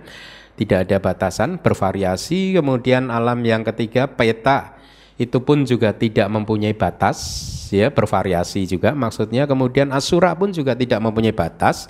[0.54, 2.54] Tidak ada batasan, bervariasi.
[2.54, 4.78] Kemudian alam yang ketiga, peta
[5.18, 7.18] itu pun juga tidak mempunyai batas,
[7.74, 8.94] ya bervariasi juga.
[8.94, 11.90] Maksudnya kemudian asura pun juga tidak mempunyai batas.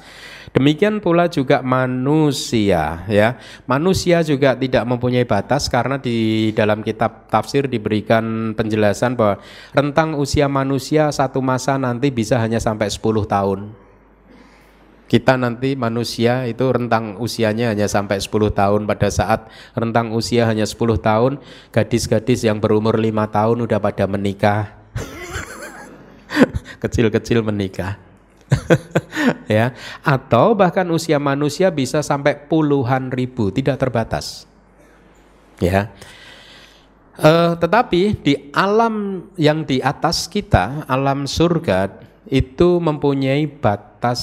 [0.49, 3.37] Demikian pula juga manusia ya.
[3.69, 9.37] Manusia juga tidak mempunyai batas karena di dalam kitab tafsir diberikan penjelasan bahwa
[9.75, 13.89] rentang usia manusia satu masa nanti bisa hanya sampai 10 tahun.
[15.09, 20.69] Kita nanti manusia itu rentang usianya hanya sampai 10 tahun pada saat rentang usia hanya
[20.69, 21.41] 10 tahun,
[21.73, 24.77] gadis-gadis yang berumur lima tahun udah pada menikah.
[26.85, 28.08] Kecil-kecil menikah.
[29.51, 29.73] ya.
[30.01, 34.49] Atau bahkan usia manusia bisa sampai puluhan ribu tidak terbatas.
[35.59, 35.91] Ya.
[37.19, 41.91] Uh, tetapi di alam yang di atas kita alam surga
[42.31, 44.21] itu mempunyai batas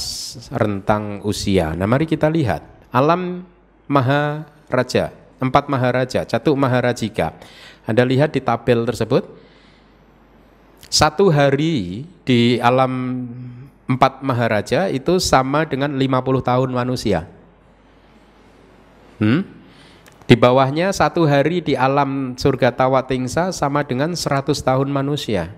[0.49, 1.77] rentang usia.
[1.77, 2.65] Nah mari kita lihat.
[2.89, 3.45] Alam
[3.87, 7.37] maharaja empat maharaja catuk maharajika
[7.87, 9.23] anda lihat di tabel tersebut.
[10.91, 13.23] Satu hari di alam
[13.87, 17.31] empat maharaja itu sama dengan 50 tahun manusia.
[19.23, 19.47] Hmm?
[20.27, 25.55] Di bawahnya satu hari di alam surga Tawatingsa sama dengan 100 tahun manusia.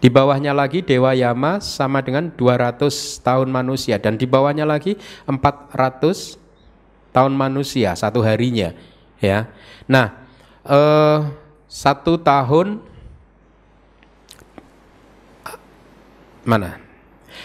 [0.00, 4.98] Di bawahnya lagi Dewa Yama sama dengan 200 tahun manusia dan di bawahnya lagi
[5.28, 6.40] 400
[7.12, 8.74] tahun manusia satu harinya
[9.22, 9.46] ya.
[9.86, 10.10] Nah,
[10.66, 11.18] eh,
[11.68, 12.82] satu tahun
[16.42, 16.91] mana?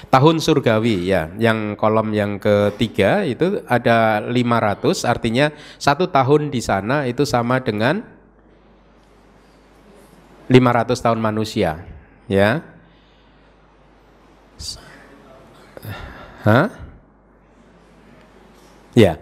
[0.08, 5.50] Tahun surgawi ya, yang kolom yang ketiga itu ada 500 artinya
[5.82, 8.06] satu tahun di sana itu sama dengan
[10.48, 11.82] 500 tahun manusia
[12.30, 12.62] ya.
[16.48, 16.70] Hah?
[18.98, 19.22] Ya,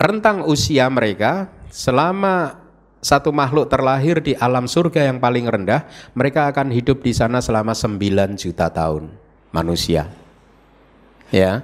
[0.00, 2.58] rentang usia mereka selama
[3.04, 5.84] satu makhluk terlahir di alam surga yang paling rendah,
[6.16, 8.00] mereka akan hidup di sana selama 9
[8.34, 9.23] juta tahun
[9.54, 10.10] manusia.
[11.30, 11.62] Ya.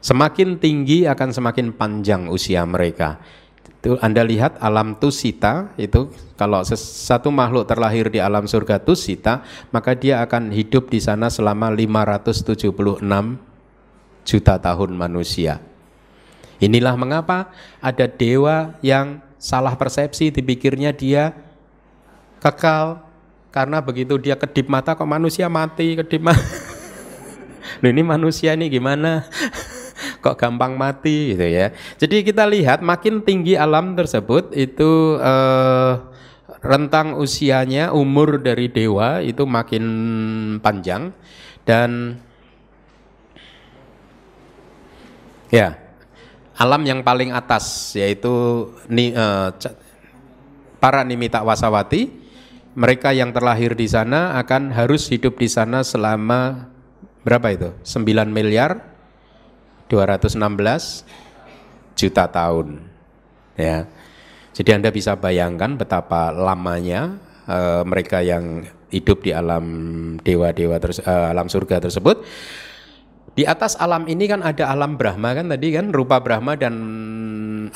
[0.00, 3.20] Semakin tinggi akan semakin panjang usia mereka.
[3.68, 6.08] Itu Anda lihat alam tusita itu
[6.40, 11.68] kalau satu makhluk terlahir di alam surga tusita, maka dia akan hidup di sana selama
[11.68, 12.72] 576
[14.24, 15.60] juta tahun manusia.
[16.60, 21.32] Inilah mengapa ada dewa yang salah persepsi dipikirnya dia
[22.40, 23.00] kekal
[23.48, 26.40] karena begitu dia kedip mata kok manusia mati kedip mata
[27.82, 29.24] Loh ini manusia nih gimana?
[30.24, 31.72] Kok gampang mati gitu ya.
[31.96, 35.92] Jadi kita lihat makin tinggi alam tersebut itu eh,
[36.60, 39.84] rentang usianya umur dari dewa itu makin
[40.60, 41.12] panjang
[41.64, 42.20] dan
[45.48, 45.80] ya
[46.60, 49.48] alam yang paling atas yaitu ni, eh,
[50.76, 52.12] para nimita wasawati
[52.76, 56.70] mereka yang terlahir di sana akan harus hidup di sana selama
[57.20, 57.68] Berapa itu?
[57.84, 58.80] 9 miliar
[59.92, 61.04] 216
[61.98, 62.80] juta tahun.
[63.58, 63.84] Ya.
[64.56, 69.64] Jadi Anda bisa bayangkan betapa lamanya uh, mereka yang hidup di alam
[70.24, 72.24] dewa-dewa terus uh, alam surga tersebut.
[73.36, 76.74] Di atas alam ini kan ada alam Brahma kan tadi kan rupa Brahma dan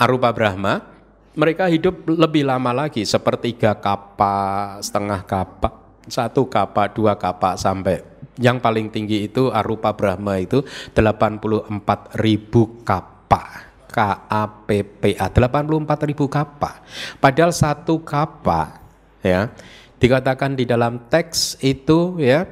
[0.00, 0.92] arupa Brahma.
[1.34, 8.04] Mereka hidup lebih lama lagi sepertiga kapa, setengah kapa, satu kapa, dua kapa sampai
[8.40, 13.64] yang paling tinggi itu arupa Brahma itu 84 ribu kapa.
[13.94, 16.82] KAPPA 84 ribu kapa.
[17.22, 18.82] Padahal satu kapa
[19.22, 19.54] ya
[20.02, 22.42] dikatakan di dalam teks itu ya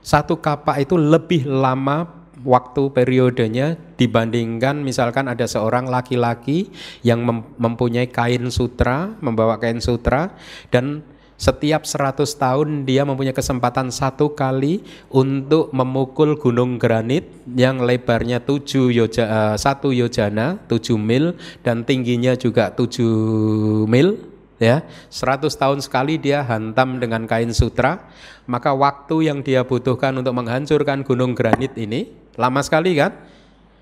[0.00, 2.08] satu kapa itu lebih lama
[2.40, 6.72] waktu periodenya dibandingkan misalkan ada seorang laki-laki
[7.04, 7.20] yang
[7.60, 10.32] mempunyai kain sutra, membawa kain sutra
[10.72, 11.04] dan
[11.40, 18.92] setiap 100 tahun dia mempunyai kesempatan satu kali untuk memukul gunung granit yang lebarnya 7
[18.92, 21.32] yoja, uh, 1 yojana, 7 mil
[21.64, 24.20] dan tingginya juga 7 mil
[24.60, 24.84] ya.
[25.08, 28.12] 100 tahun sekali dia hantam dengan kain sutra.
[28.44, 33.16] Maka waktu yang dia butuhkan untuk menghancurkan gunung granit ini lama sekali kan?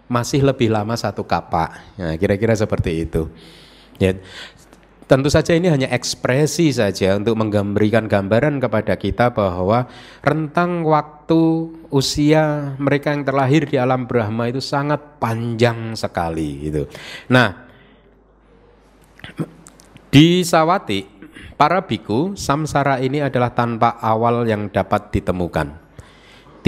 [0.06, 1.98] Masih lebih lama satu kapak.
[1.98, 3.26] Nah kira-kira seperti itu.
[3.98, 4.14] Ya
[5.08, 9.88] Tentu saja ini hanya ekspresi saja untuk menggambarkan gambaran kepada kita bahwa
[10.20, 16.84] rentang waktu usia mereka yang terlahir di alam Brahma itu sangat panjang sekali gitu.
[17.32, 17.56] Nah,
[20.12, 21.08] di Sawati
[21.56, 25.87] para biku samsara ini adalah tanpa awal yang dapat ditemukan.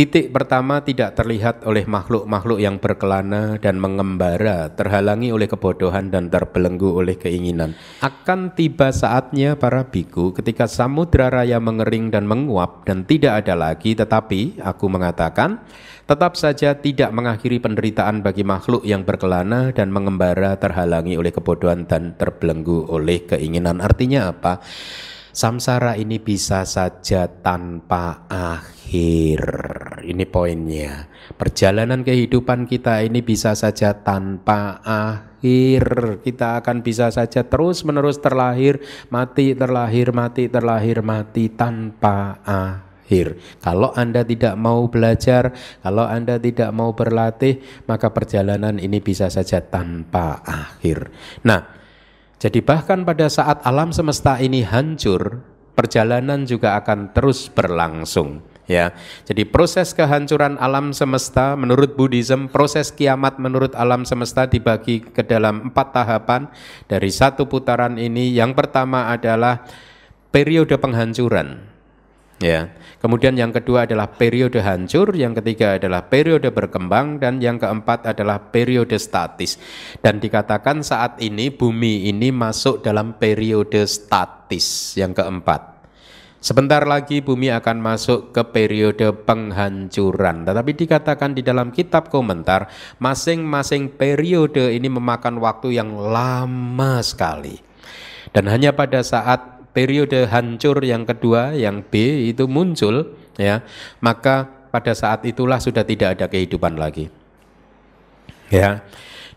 [0.01, 6.89] Titik pertama tidak terlihat oleh makhluk-makhluk yang berkelana dan mengembara, terhalangi oleh kebodohan dan terbelenggu
[6.89, 7.77] oleh keinginan.
[8.01, 13.93] Akan tiba saatnya para biku ketika samudra raya mengering dan menguap dan tidak ada lagi,
[13.93, 15.69] tetapi aku mengatakan,
[16.09, 22.17] tetap saja tidak mengakhiri penderitaan bagi makhluk yang berkelana dan mengembara terhalangi oleh kebodohan dan
[22.17, 23.85] terbelenggu oleh keinginan.
[23.85, 24.65] Artinya apa?
[25.37, 29.45] Samsara ini bisa saja tanpa akhir.
[30.11, 31.07] Ini poinnya.
[31.39, 36.19] Perjalanan kehidupan kita ini bisa saja tanpa akhir.
[36.27, 38.83] Kita akan bisa saja terus-menerus terlahir,
[39.15, 43.39] mati, terlahir, mati, terlahir, mati tanpa akhir.
[43.63, 49.63] Kalau Anda tidak mau belajar, kalau Anda tidak mau berlatih, maka perjalanan ini bisa saja
[49.63, 51.15] tanpa akhir.
[51.47, 51.71] Nah,
[52.43, 55.39] jadi bahkan pada saat alam semesta ini hancur,
[55.79, 58.95] perjalanan juga akan terus berlangsung ya.
[59.27, 65.75] Jadi proses kehancuran alam semesta menurut Buddhism, proses kiamat menurut alam semesta dibagi ke dalam
[65.75, 66.47] empat tahapan.
[66.87, 69.67] Dari satu putaran ini, yang pertama adalah
[70.31, 71.67] periode penghancuran.
[72.41, 72.73] Ya.
[73.05, 78.41] Kemudian yang kedua adalah periode hancur, yang ketiga adalah periode berkembang dan yang keempat adalah
[78.49, 79.61] periode statis.
[80.01, 85.80] Dan dikatakan saat ini bumi ini masuk dalam periode statis yang keempat.
[86.41, 90.49] Sebentar lagi bumi akan masuk ke periode penghancuran.
[90.49, 97.61] Tetapi dikatakan di dalam kitab komentar, masing-masing periode ini memakan waktu yang lama sekali.
[98.33, 103.63] Dan hanya pada saat periode hancur yang kedua yang B itu muncul ya
[104.03, 107.07] maka pada saat itulah sudah tidak ada kehidupan lagi
[108.51, 108.83] ya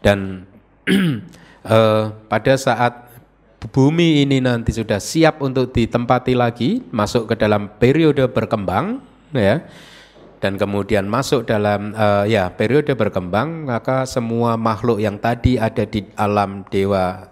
[0.01, 0.49] dan
[1.73, 3.12] eh, pada saat
[3.69, 8.99] bumi ini nanti sudah siap untuk ditempati lagi masuk ke dalam periode berkembang
[9.31, 9.63] ya.
[10.43, 16.03] Dan kemudian masuk dalam uh, ya periode berkembang maka semua makhluk yang tadi ada di
[16.19, 17.31] alam dewa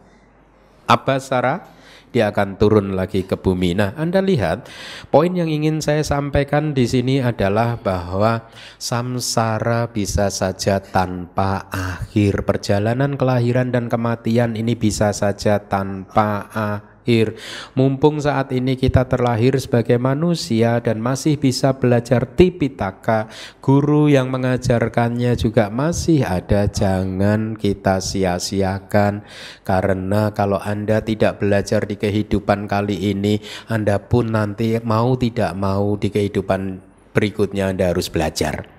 [0.88, 1.81] Abasara
[2.12, 3.74] dia akan turun lagi ke bumi.
[3.74, 4.68] Nah, Anda lihat,
[5.10, 12.44] poin yang ingin saya sampaikan di sini adalah bahwa samsara bisa saja tanpa akhir.
[12.44, 17.34] Perjalanan kelahiran dan kematian ini bisa saja tanpa akhir akhir.
[17.74, 23.26] Mumpung saat ini kita terlahir sebagai manusia dan masih bisa belajar tipitaka,
[23.58, 26.70] guru yang mengajarkannya juga masih ada.
[26.70, 29.26] Jangan kita sia-siakan
[29.66, 35.98] karena kalau Anda tidak belajar di kehidupan kali ini, Anda pun nanti mau tidak mau
[35.98, 36.78] di kehidupan
[37.18, 38.70] berikutnya Anda harus belajar.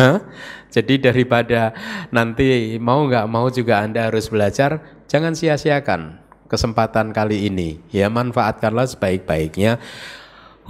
[0.00, 0.18] Hah?
[0.70, 1.74] Jadi daripada
[2.14, 6.19] nanti mau nggak mau juga Anda harus belajar, jangan sia-siakan
[6.50, 7.78] kesempatan kali ini.
[7.94, 9.78] Ya, manfaatkanlah sebaik-baiknya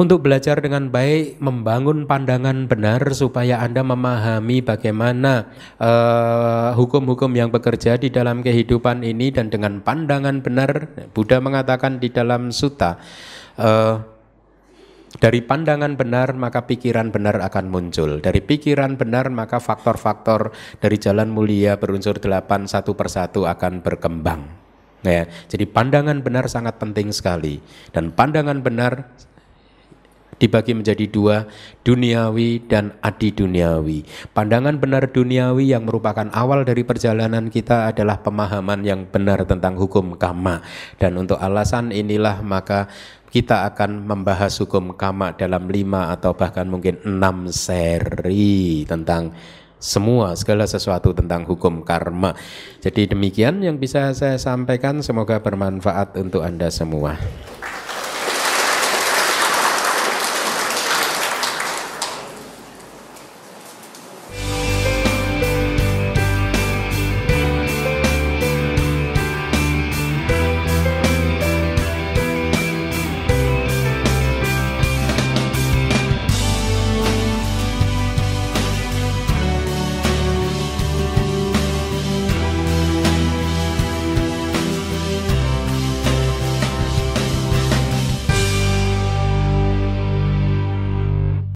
[0.00, 8.00] untuk belajar dengan baik, membangun pandangan benar supaya Anda memahami bagaimana uh, hukum-hukum yang bekerja
[8.00, 12.96] di dalam kehidupan ini dan dengan pandangan benar Buddha mengatakan di dalam sutta
[13.60, 14.00] uh,
[15.20, 18.24] dari pandangan benar maka pikiran benar akan muncul.
[18.24, 24.59] Dari pikiran benar maka faktor-faktor dari jalan mulia berunsur delapan satu persatu akan berkembang.
[25.00, 29.08] Ya, jadi pandangan benar sangat penting sekali dan pandangan benar
[30.40, 31.44] dibagi menjadi dua,
[31.84, 34.08] duniawi dan adi duniawi.
[34.32, 40.16] Pandangan benar duniawi yang merupakan awal dari perjalanan kita adalah pemahaman yang benar tentang hukum
[40.16, 40.64] kama.
[40.96, 42.88] Dan untuk alasan inilah maka
[43.30, 49.30] kita akan membahas hukum kama dalam lima atau bahkan mungkin enam seri tentang
[49.80, 52.36] semua segala sesuatu tentang hukum karma.
[52.84, 57.16] Jadi demikian yang bisa saya sampaikan semoga bermanfaat untuk Anda semua.